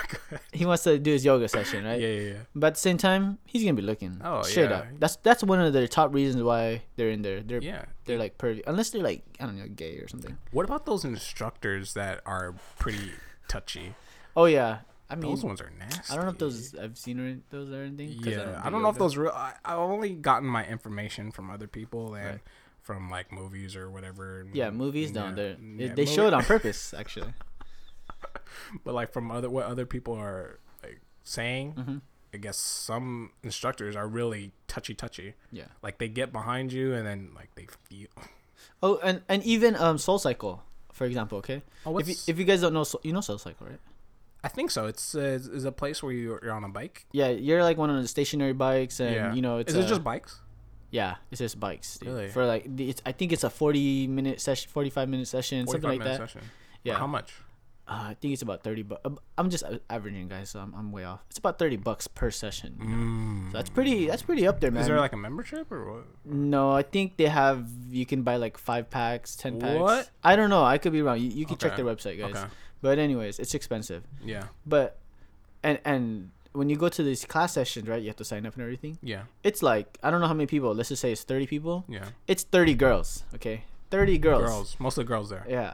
[0.53, 1.99] he wants to do his yoga session, right?
[1.99, 2.39] Yeah, yeah, yeah.
[2.55, 4.21] But at the same time, he's gonna be looking.
[4.23, 4.77] Oh, straight yeah.
[4.77, 4.85] up.
[4.99, 7.41] That's that's one of the top reasons why they're in there.
[7.41, 7.85] They're Yeah.
[8.05, 10.37] they're like pervy, unless they're like I don't know, gay or something.
[10.51, 13.11] What about those instructors that are pretty
[13.47, 13.95] touchy?
[14.35, 14.79] Oh yeah,
[15.09, 16.11] I mean, Those ones are nasty.
[16.11, 18.17] I don't know if those I've seen or those or anything.
[18.23, 19.31] Yeah, I do don't know if those real.
[19.31, 22.39] I, I've only gotten my information from other people and Right.
[22.81, 24.47] from like movies or whatever.
[24.53, 25.35] Yeah, movies Yeah, don't.
[25.35, 27.33] They're, yeah, they movie- show it on purpose, actually.
[28.83, 31.97] But like from other what other people are like saying, hmm
[32.35, 35.35] I guess some instructors are really touchy touchy.
[35.51, 35.65] Yeah.
[35.83, 38.07] Like they get behind you and then like they feel.
[38.81, 41.37] Oh, and and even um Soul Cycle, for example.
[41.39, 41.61] Okay.
[41.85, 43.79] Oh, if you, if you guys don't know, you know Soul Cycle, right?
[44.43, 44.87] I think so.
[44.87, 47.05] It's uh, is a place where you're, you're on a bike.
[47.11, 49.85] Yeah, you're like one of the stationary bikes, and yeah, you know it's is it
[49.85, 50.41] a- just bikes?
[50.89, 51.97] yeah, it's just bikes.
[51.99, 52.09] dude.
[52.09, 52.27] Really?
[52.29, 55.67] For like, the- it's I think it's a forty minute session, forty five minute session,
[55.67, 56.29] something 45 like minute that.
[56.29, 56.49] Session.
[56.83, 56.95] Yeah.
[56.97, 57.31] How much?
[57.85, 59.01] Uh, I think it's about thirty bucks.
[59.37, 61.19] I'm just averaging, guys, so I'm, I'm way off.
[61.29, 62.77] It's about thirty bucks per session.
[62.79, 63.51] you know?
[63.51, 64.07] So that's pretty.
[64.07, 64.79] That's pretty up there, man.
[64.79, 64.81] Mm.
[64.83, 66.05] Is there like a membership or what?
[66.23, 67.67] no, I think they have.
[67.89, 69.79] You can buy like five packs, ten packs.
[69.79, 70.09] What?
[70.23, 70.63] I don't know.
[70.63, 71.19] I could be wrong.
[71.19, 71.83] You, you can check Okay.
[71.83, 72.35] their website, guys.
[72.35, 72.45] Okay.
[72.81, 74.03] But anyways, it's expensive.
[74.23, 74.45] Yeah.
[74.65, 74.97] But
[75.61, 78.01] and and when you go to these class sessions, right?
[78.01, 78.97] You have to sign up and everything.
[79.03, 79.23] Yeah.
[79.43, 80.73] It's like I don't know how many people.
[80.73, 81.83] Let's just say it's thirty people.
[81.89, 82.05] Yeah.
[82.27, 83.23] It's thirty girls.
[83.35, 84.43] Okay, thirty girls.
[84.43, 84.75] Girls.
[84.79, 85.45] Mostly girls there.
[85.49, 85.73] Yeah.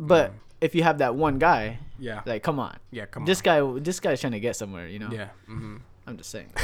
[0.00, 0.34] But Mm.
[0.62, 2.22] If you have that one guy, Yeah.
[2.24, 3.06] like, come on, Yeah.
[3.06, 3.42] Come this on.
[3.42, 4.86] This guy, this guy's trying to get somewhere.
[4.88, 5.10] You know.
[5.10, 5.28] Yeah.
[5.48, 5.76] Mm-hmm.
[6.06, 6.50] I'm just saying.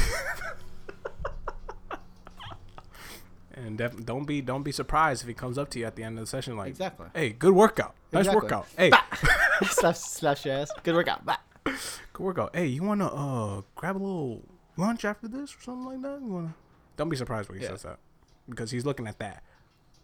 [3.53, 6.03] And def- don't be don't be surprised if he comes up to you at the
[6.03, 7.07] end of the session like, Exactly.
[7.13, 7.93] "Hey, good workout.
[8.13, 8.41] Nice Exactly.
[8.43, 8.67] workout.
[8.77, 8.91] Hey,
[9.69, 10.71] slap, slap your ass.
[10.83, 11.25] Good workout.
[11.25, 11.37] Bah.
[11.65, 12.55] good workout.
[12.55, 14.43] Hey, you wanna uh grab a little
[14.77, 16.21] lunch after this or something like that?
[16.21, 16.53] You wanna?
[16.95, 17.71] Don't be surprised when he Yeah.
[17.71, 17.99] says that
[18.47, 19.43] because he's looking at that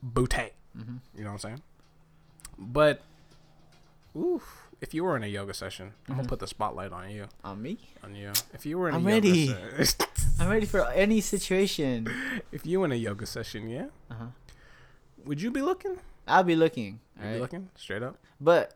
[0.03, 0.49] booty.
[0.77, 0.97] Mm-hmm.
[1.15, 1.61] You know what I'm saying?
[2.57, 3.01] But,
[4.15, 6.15] oof, if you were in a yoga session, I'm Mm-hmm.
[6.17, 7.25] gonna put the spotlight on you.
[7.43, 7.77] On me?
[8.03, 8.31] On you.
[8.53, 9.55] If you were in a yoga session.
[9.55, 9.71] I'm a ready.
[9.71, 10.05] yoga se-
[10.39, 12.07] I'm ready for any situation.
[12.51, 14.25] if you were in a yoga session, yeah, Uh-huh.
[15.25, 15.97] would you be looking?
[16.27, 16.99] I'll be looking.
[17.21, 18.17] You'd be looking straight up.
[18.41, 18.73] But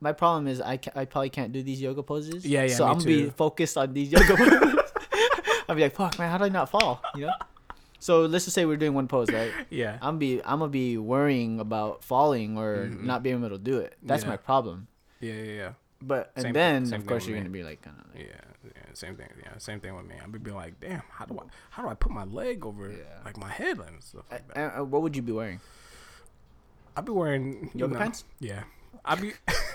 [0.00, 2.44] my problem is I, ca- I probably can't do these yoga poses.
[2.46, 4.78] Yeah, yeah, So I'm gonna be focused on these yoga poses.
[5.68, 7.02] I'll be like, fuck, man, how do I not fall?
[7.14, 7.32] You know.
[8.02, 9.52] So let's just say we're doing one pose, right?
[9.70, 9.96] Yeah.
[10.02, 13.94] I'm be I'm gonna be worrying about falling or not being able to do it.
[14.02, 14.30] That's Yeah.
[14.30, 14.88] my problem.
[15.20, 15.72] Yeah, yeah, yeah.
[16.02, 17.42] But and Same- then same of course you're me.
[17.42, 18.42] gonna be like kind of like Yeah,
[18.74, 19.28] yeah, same thing.
[19.38, 20.16] Yeah, same thing with me.
[20.20, 23.22] I'd be like, damn, how do I, how do I put my leg over Yeah.
[23.24, 24.74] like my head and stuff like that?
[24.74, 25.60] Uh, uh, what would you be wearing?
[26.96, 28.24] I'd be wearing you Yoga know, pants?
[28.40, 28.64] Yeah,
[29.04, 29.32] I'd be.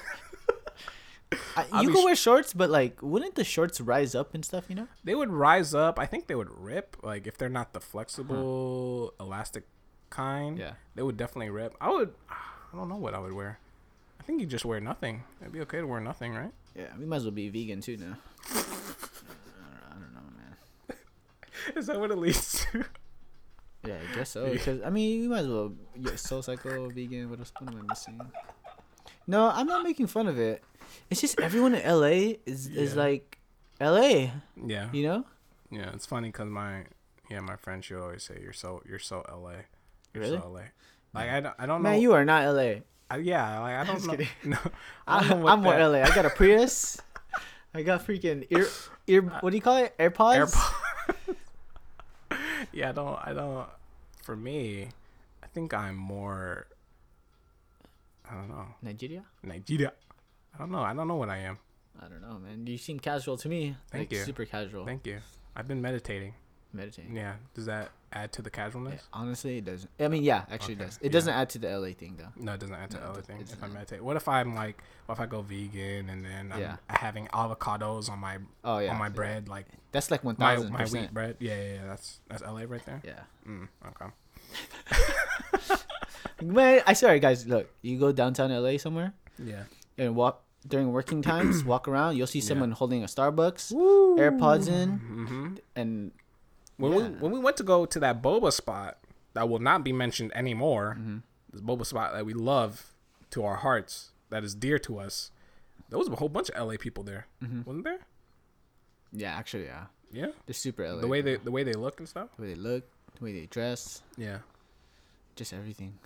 [1.55, 4.65] I, you be could wear shorts, but like, wouldn't the shorts rise up and stuff?
[4.69, 4.88] You know?
[5.03, 5.99] they would rise up.
[5.99, 6.97] I think they would rip.
[7.03, 9.65] Like if they're not the flexible, elastic
[10.09, 10.57] kind.
[10.57, 10.73] Yeah.
[10.95, 11.75] they would definitely rip.
[11.82, 12.13] I would.
[12.30, 13.59] I don't know what I would wear.
[14.19, 15.23] I think you just wear nothing.
[15.41, 16.51] It'd be okay to wear nothing, right?
[16.75, 18.17] Yeah, we might as well be vegan too now.
[18.49, 20.97] I don't, know, I don't know, man.
[21.75, 22.86] Is that what it leads to?
[23.86, 24.49] Yeah, I guess so.
[24.51, 27.30] Because I mean, you might as well get soul cycle vegan.
[27.30, 27.51] What else?
[27.59, 28.19] What am I missing?
[29.28, 30.63] No, I'm not making fun of it.
[31.09, 33.01] It's just everyone in LA is is Yeah.
[33.01, 33.38] like
[33.82, 34.32] LA.
[34.65, 35.25] Yeah, You know?
[35.69, 35.91] yeah.
[35.93, 36.86] It's funny because my
[37.30, 39.63] yeah my friend she always say you're so you're so LA.
[40.13, 40.38] You're Really?
[40.39, 40.61] so LA.
[41.13, 41.89] Like I don't, I don't know.
[41.89, 42.82] Man, you are not LA.
[43.09, 44.11] I, yeah, like I don't Just know.
[44.13, 44.28] kidding.
[44.45, 44.57] No,
[45.07, 46.01] I don't know I'm, what I'm more that- LA.
[46.03, 46.97] I got a Prius.
[47.73, 48.67] I got freaking ear
[49.07, 49.21] ear.
[49.41, 49.95] What do you call it?
[49.97, 50.53] AirPods.
[50.55, 51.36] AirPods.
[52.71, 53.19] yeah, I don't.
[53.28, 53.67] I don't.
[54.23, 54.89] For me,
[55.43, 56.67] I think I'm more.
[58.30, 58.65] I don't know.
[58.82, 59.23] Nigeria.
[59.43, 59.93] Nigeria.
[60.53, 60.82] I don't know.
[60.82, 61.57] I don't know what I am.
[61.99, 62.65] I don't know, man.
[62.67, 63.75] You seem casual to me.
[63.91, 64.23] Thank like, you.
[64.23, 64.86] Super casual.
[64.86, 65.19] Thank you.
[65.55, 66.34] I've been meditating.
[66.78, 67.15] Meditating.
[67.15, 67.34] Yeah.
[67.53, 68.93] Does that add to the casualness?
[68.95, 69.89] Yeah, honestly, it doesn't.
[69.99, 70.97] I mean, yeah, actually, Okay, it does.
[70.97, 71.11] It yeah.
[71.11, 72.30] doesn't add to the LA thing though.
[72.41, 73.41] No, it doesn't add to No, the it other does- thing.
[73.41, 76.59] If I meditate, what if I'm like, what if I go vegan and then I'm
[76.61, 76.78] Yeah.
[76.88, 78.91] having avocados on my Oh yeah.
[78.91, 81.13] on my bread, like That's like one my thousand my wheat percent.
[81.13, 81.36] bread?
[81.39, 81.86] Yeah, yeah, yeah.
[81.88, 83.01] That's that's LA right there.
[83.03, 83.21] Yeah.
[83.47, 84.05] Mm, okay.
[86.41, 87.47] Man, I sorry guys.
[87.47, 89.13] Look, you go downtown LA somewhere
[89.43, 89.63] Yeah.
[89.97, 91.63] and walk during working times.
[91.73, 95.55] walk around, you'll see someone holding a Starbucks, AirPods in, Mm-hmm.
[95.75, 96.11] and
[96.78, 96.97] When Yeah.
[96.97, 98.97] we when we went to go to that boba spot
[99.34, 101.17] that will not be mentioned anymore, Mm-hmm.
[101.51, 102.93] this boba spot that we love
[103.32, 105.32] to our hearts, that is dear to us,
[105.89, 107.61] there was a whole bunch of LA people there, Mm-hmm.
[107.65, 107.99] wasn't there?
[109.11, 111.01] yeah, actually, yeah, Yeah, they're super LA.
[111.01, 112.30] the way they the way they look and stuff.
[112.36, 112.84] the way they look,
[113.17, 114.39] the way they dress, Yeah,
[115.36, 115.97] just everything.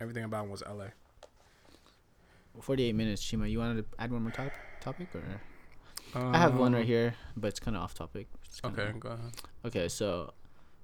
[0.00, 0.88] everything about them was LA.
[2.60, 3.50] Forty-eight minutes, Chima.
[3.50, 5.22] You wanted to add one more top- topic, or
[6.14, 8.26] I have one right Um, here, but it's kind of off topic.
[8.62, 9.32] Kinda- Okay, go ahead.
[9.64, 10.32] Okay, so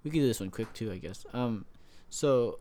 [0.05, 1.27] we can do this one quick too, I guess.
[1.33, 1.65] Um,
[2.11, 2.61] so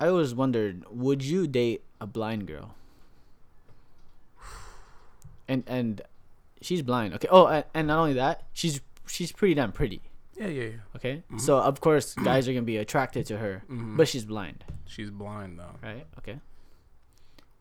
[0.00, 2.74] I always wondered, would you date a blind girl?
[5.48, 6.02] And and
[6.60, 7.14] she's blind.
[7.14, 7.28] Okay.
[7.30, 10.02] Oh, and, and not only that, she's she's pretty damn pretty.
[10.36, 10.76] Yeah, yeah, yeah.
[10.96, 11.22] Okay.
[11.38, 13.96] So of course, guys are gonna be attracted to her, Mhm.
[13.96, 15.76] but she's blind, She's blind though.
[15.82, 16.06] right?
[16.18, 16.40] Okay.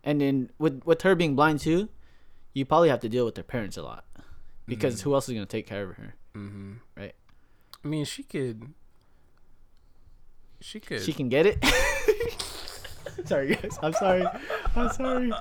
[0.04, 1.90] And then with with her being blind too,
[2.54, 4.05] you probably have to deal with her parents a lot,
[4.68, 6.16] because who else is gonna take care of her?
[6.36, 6.74] Mm-hmm.
[6.98, 7.16] Right.
[7.84, 8.74] I mean, she could.
[10.62, 11.02] She could.
[11.02, 11.64] She can get it.
[13.26, 13.78] sorry, guys.
[13.84, 14.26] I'm sorry.
[14.76, 15.32] I'm sorry.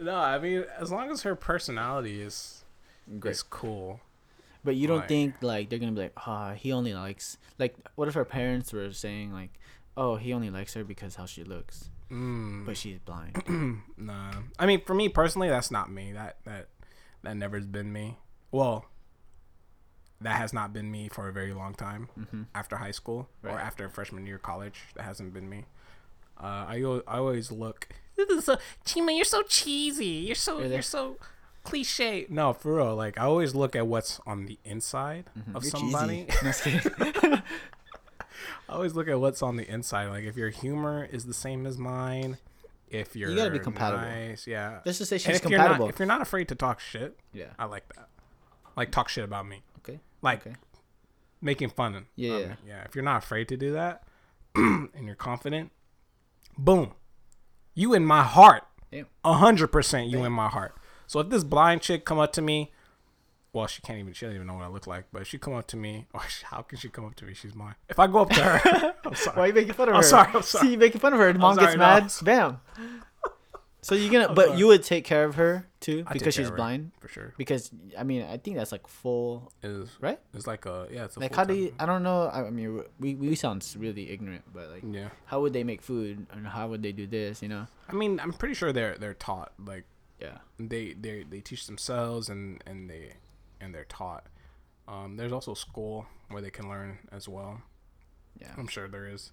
[0.00, 2.64] no, I mean, as long as her personality is
[3.18, 3.32] Great.
[3.32, 4.00] is cool.
[4.64, 7.74] But you don't Like- think like they're gonna be like, ah, he only likes like
[7.96, 9.50] what if her parents were saying like,
[9.96, 12.64] oh, he only likes her because how she looks, Mm.
[12.66, 13.82] but she's blind.
[13.96, 14.32] Nah.
[14.58, 16.12] I mean, for me personally, that's not me.
[16.12, 16.68] That that
[17.22, 18.18] that never's been me.
[18.50, 18.86] Well,
[20.20, 22.08] that has not been me for a very long time.
[22.18, 22.42] mm-hmm.
[22.54, 25.64] After high school or after freshman year of college, that hasn't been me.
[26.40, 27.88] Uh, I I always look.
[28.16, 30.04] This is so Chima, you're so cheesy.
[30.06, 30.74] You're so Really?
[30.74, 31.16] you're so
[31.64, 32.26] cliche.
[32.28, 32.94] No, for real.
[32.96, 36.26] Like I always look at what's on the inside of You're somebody.
[36.40, 36.80] cheesy.
[37.02, 37.42] No, just.
[38.68, 40.06] I always look at what's on the inside.
[40.08, 42.38] Like if your humor is the same as mine,
[42.92, 44.04] if you're you gotta be compatible.
[44.04, 44.80] Nice, yeah.
[44.84, 47.46] Just say And she's if you're not if you're not afraid to talk shit, yeah.
[47.58, 48.08] I like that.
[48.76, 49.62] Like talk shit about me.
[49.78, 50.00] Okay.
[50.22, 50.56] Like Okay.
[51.40, 52.46] making fun of Yeah, yeah.
[52.48, 52.54] me.
[52.66, 52.82] yeah.
[52.84, 54.04] If you're not afraid to do that
[54.54, 55.72] and you're confident,
[56.58, 56.92] boom.
[57.74, 58.64] You in my heart.
[58.90, 59.06] Damn.
[59.24, 60.76] A hundred percent you in my heart.
[61.06, 62.72] So if this blind chick come up to me,
[63.52, 65.38] well, she can't even she doesn't even know what I look like, but if she
[65.38, 67.34] come up to me, or she- how can she come up to me?
[67.34, 67.74] She's mine.
[67.88, 69.36] If I go up to her, I'm sorry.
[69.36, 69.98] Why are you making fun of her?
[69.98, 70.66] I'm sorry, I'm sorry.
[70.66, 71.32] See, you making fun of her.
[71.34, 72.28] Mom sorry, gets no.
[72.28, 72.60] mad.
[72.60, 72.60] Bam.
[73.84, 74.58] So you're gonna, but sorry.
[74.58, 76.92] you would take care of her too I because she's blind.
[77.00, 77.34] for sure.
[77.36, 80.20] Because I mean, I think that's like full, Is right?
[80.34, 81.74] it's like a yeah, it's a Like, how do you?
[81.80, 82.26] I don't know.
[82.28, 85.08] I I mean, we we sound really ignorant, but like, Yeah.
[85.24, 87.42] how would they make food and how would they do this?
[87.42, 87.66] You know?
[87.88, 89.82] I mean, I'm pretty sure they're they're taught like
[90.20, 90.38] Yeah.
[90.60, 93.14] they they they teach themselves and and they
[93.62, 94.26] and they're taught.
[94.88, 97.62] Um, there's also school where they can learn as well.
[98.40, 98.48] Yeah.
[98.56, 99.32] I'm sure there is.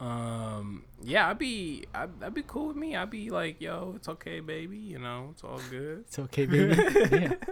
[0.00, 2.96] Um, yeah, I'd be I'd, that'd be cool with me.
[2.96, 4.76] I'd be like, yo, it's okay, baby.
[4.76, 6.00] You know, it's all good.
[6.00, 6.76] It's okay, baby.
[7.10, 7.34] yeah.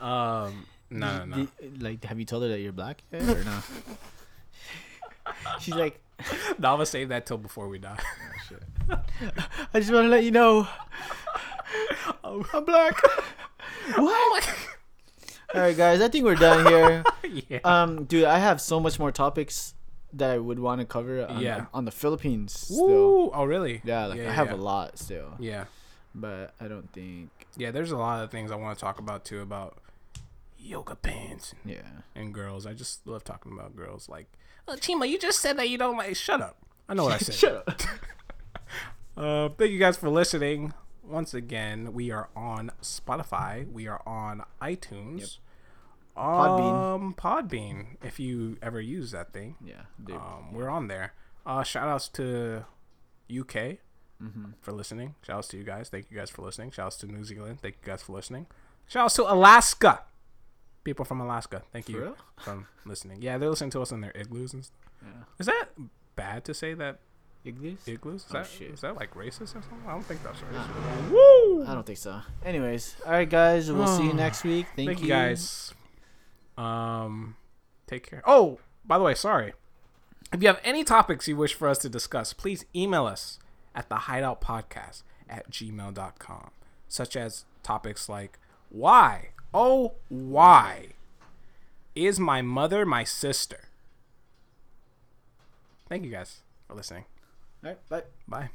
[0.00, 1.48] Um, no, no, no.
[1.78, 3.58] Like, have you told her that you're black yet, or no?
[5.60, 5.98] She's like,
[6.58, 7.98] no, I'm gonna save that till before we die.
[8.90, 10.68] I just want to let you know,
[12.24, 13.00] I'm black.
[13.96, 14.48] what?
[15.54, 16.00] All right, guys.
[16.00, 17.04] I think we're done here.
[17.48, 17.58] yeah.
[17.64, 19.74] Um, dude, I have so much more topics
[20.12, 21.66] that I would want to cover on, Yeah.
[21.72, 22.86] on the Philippines still.
[22.86, 23.30] Woo!
[23.32, 23.80] Oh, really?
[23.84, 24.54] Yeah, like yeah, I have yeah.
[24.54, 25.64] a lot still, Yeah.
[26.14, 27.30] but I don't think.
[27.56, 29.78] Yeah, there's a lot of things I want to talk about too about
[30.58, 31.88] yoga pants and, Yeah.
[32.14, 32.66] and girls.
[32.66, 34.08] I just love talking about girls.
[34.08, 34.26] Like,
[34.66, 36.16] oh, Chima, you just said that you don't like.
[36.16, 36.56] Shut up.
[36.88, 37.34] I know what I said.
[37.34, 37.80] Shut up.
[39.16, 40.74] Uh, thank you guys for listening.
[41.04, 43.64] Once again, we are on Spotify.
[43.70, 45.38] We are on iTunes.
[46.16, 46.94] Podbean.
[46.94, 47.86] Um, Podbean.
[48.02, 50.16] If you ever use that thing, Yeah, dude.
[50.16, 51.12] um, we're on there.
[51.46, 52.64] Uh, shout outs to
[53.30, 53.78] UK
[54.22, 54.44] Mm-hmm.
[54.62, 55.16] for listening.
[55.26, 55.88] Shout outs to you guys.
[55.88, 56.70] Thank you guys for listening.
[56.70, 57.58] Shout outs to New Zealand.
[57.60, 58.46] Thank you guys for listening.
[58.86, 60.02] Shout outs to Alaska.
[60.84, 61.62] People from Alaska.
[61.72, 62.16] Thank you real?
[62.38, 63.20] from listening.
[63.22, 64.78] Yeah, they're listening to us in their igloos and stuff.
[65.02, 65.08] Yeah.
[65.38, 65.64] Is that
[66.14, 67.00] bad to say that
[67.44, 67.86] Igloos?
[67.86, 68.22] igloos?
[68.24, 68.70] Is Oh, that shit.
[68.70, 69.82] is that like racist or something?
[69.86, 71.10] I don't think that's racist.
[71.10, 71.66] Woo!
[71.66, 72.20] I don't think so.
[72.44, 73.70] Anyways, all right, guys.
[73.70, 74.66] We'll see you next week.
[74.76, 75.74] Thank, Thank you guys.
[76.56, 77.36] Um,
[77.86, 78.22] take care.
[78.26, 79.52] Oh, by the way, sorry.
[80.32, 83.38] If you have any topics you wish for us to discuss, please email us
[83.74, 86.50] at the hideout podcast at gmail.com,
[86.88, 88.38] such as topics like
[88.68, 90.88] why, oh, why
[91.94, 93.68] is my mother my sister?
[95.88, 97.04] Thank you guys for listening.
[97.62, 98.02] All right, bye.
[98.26, 98.50] Bye.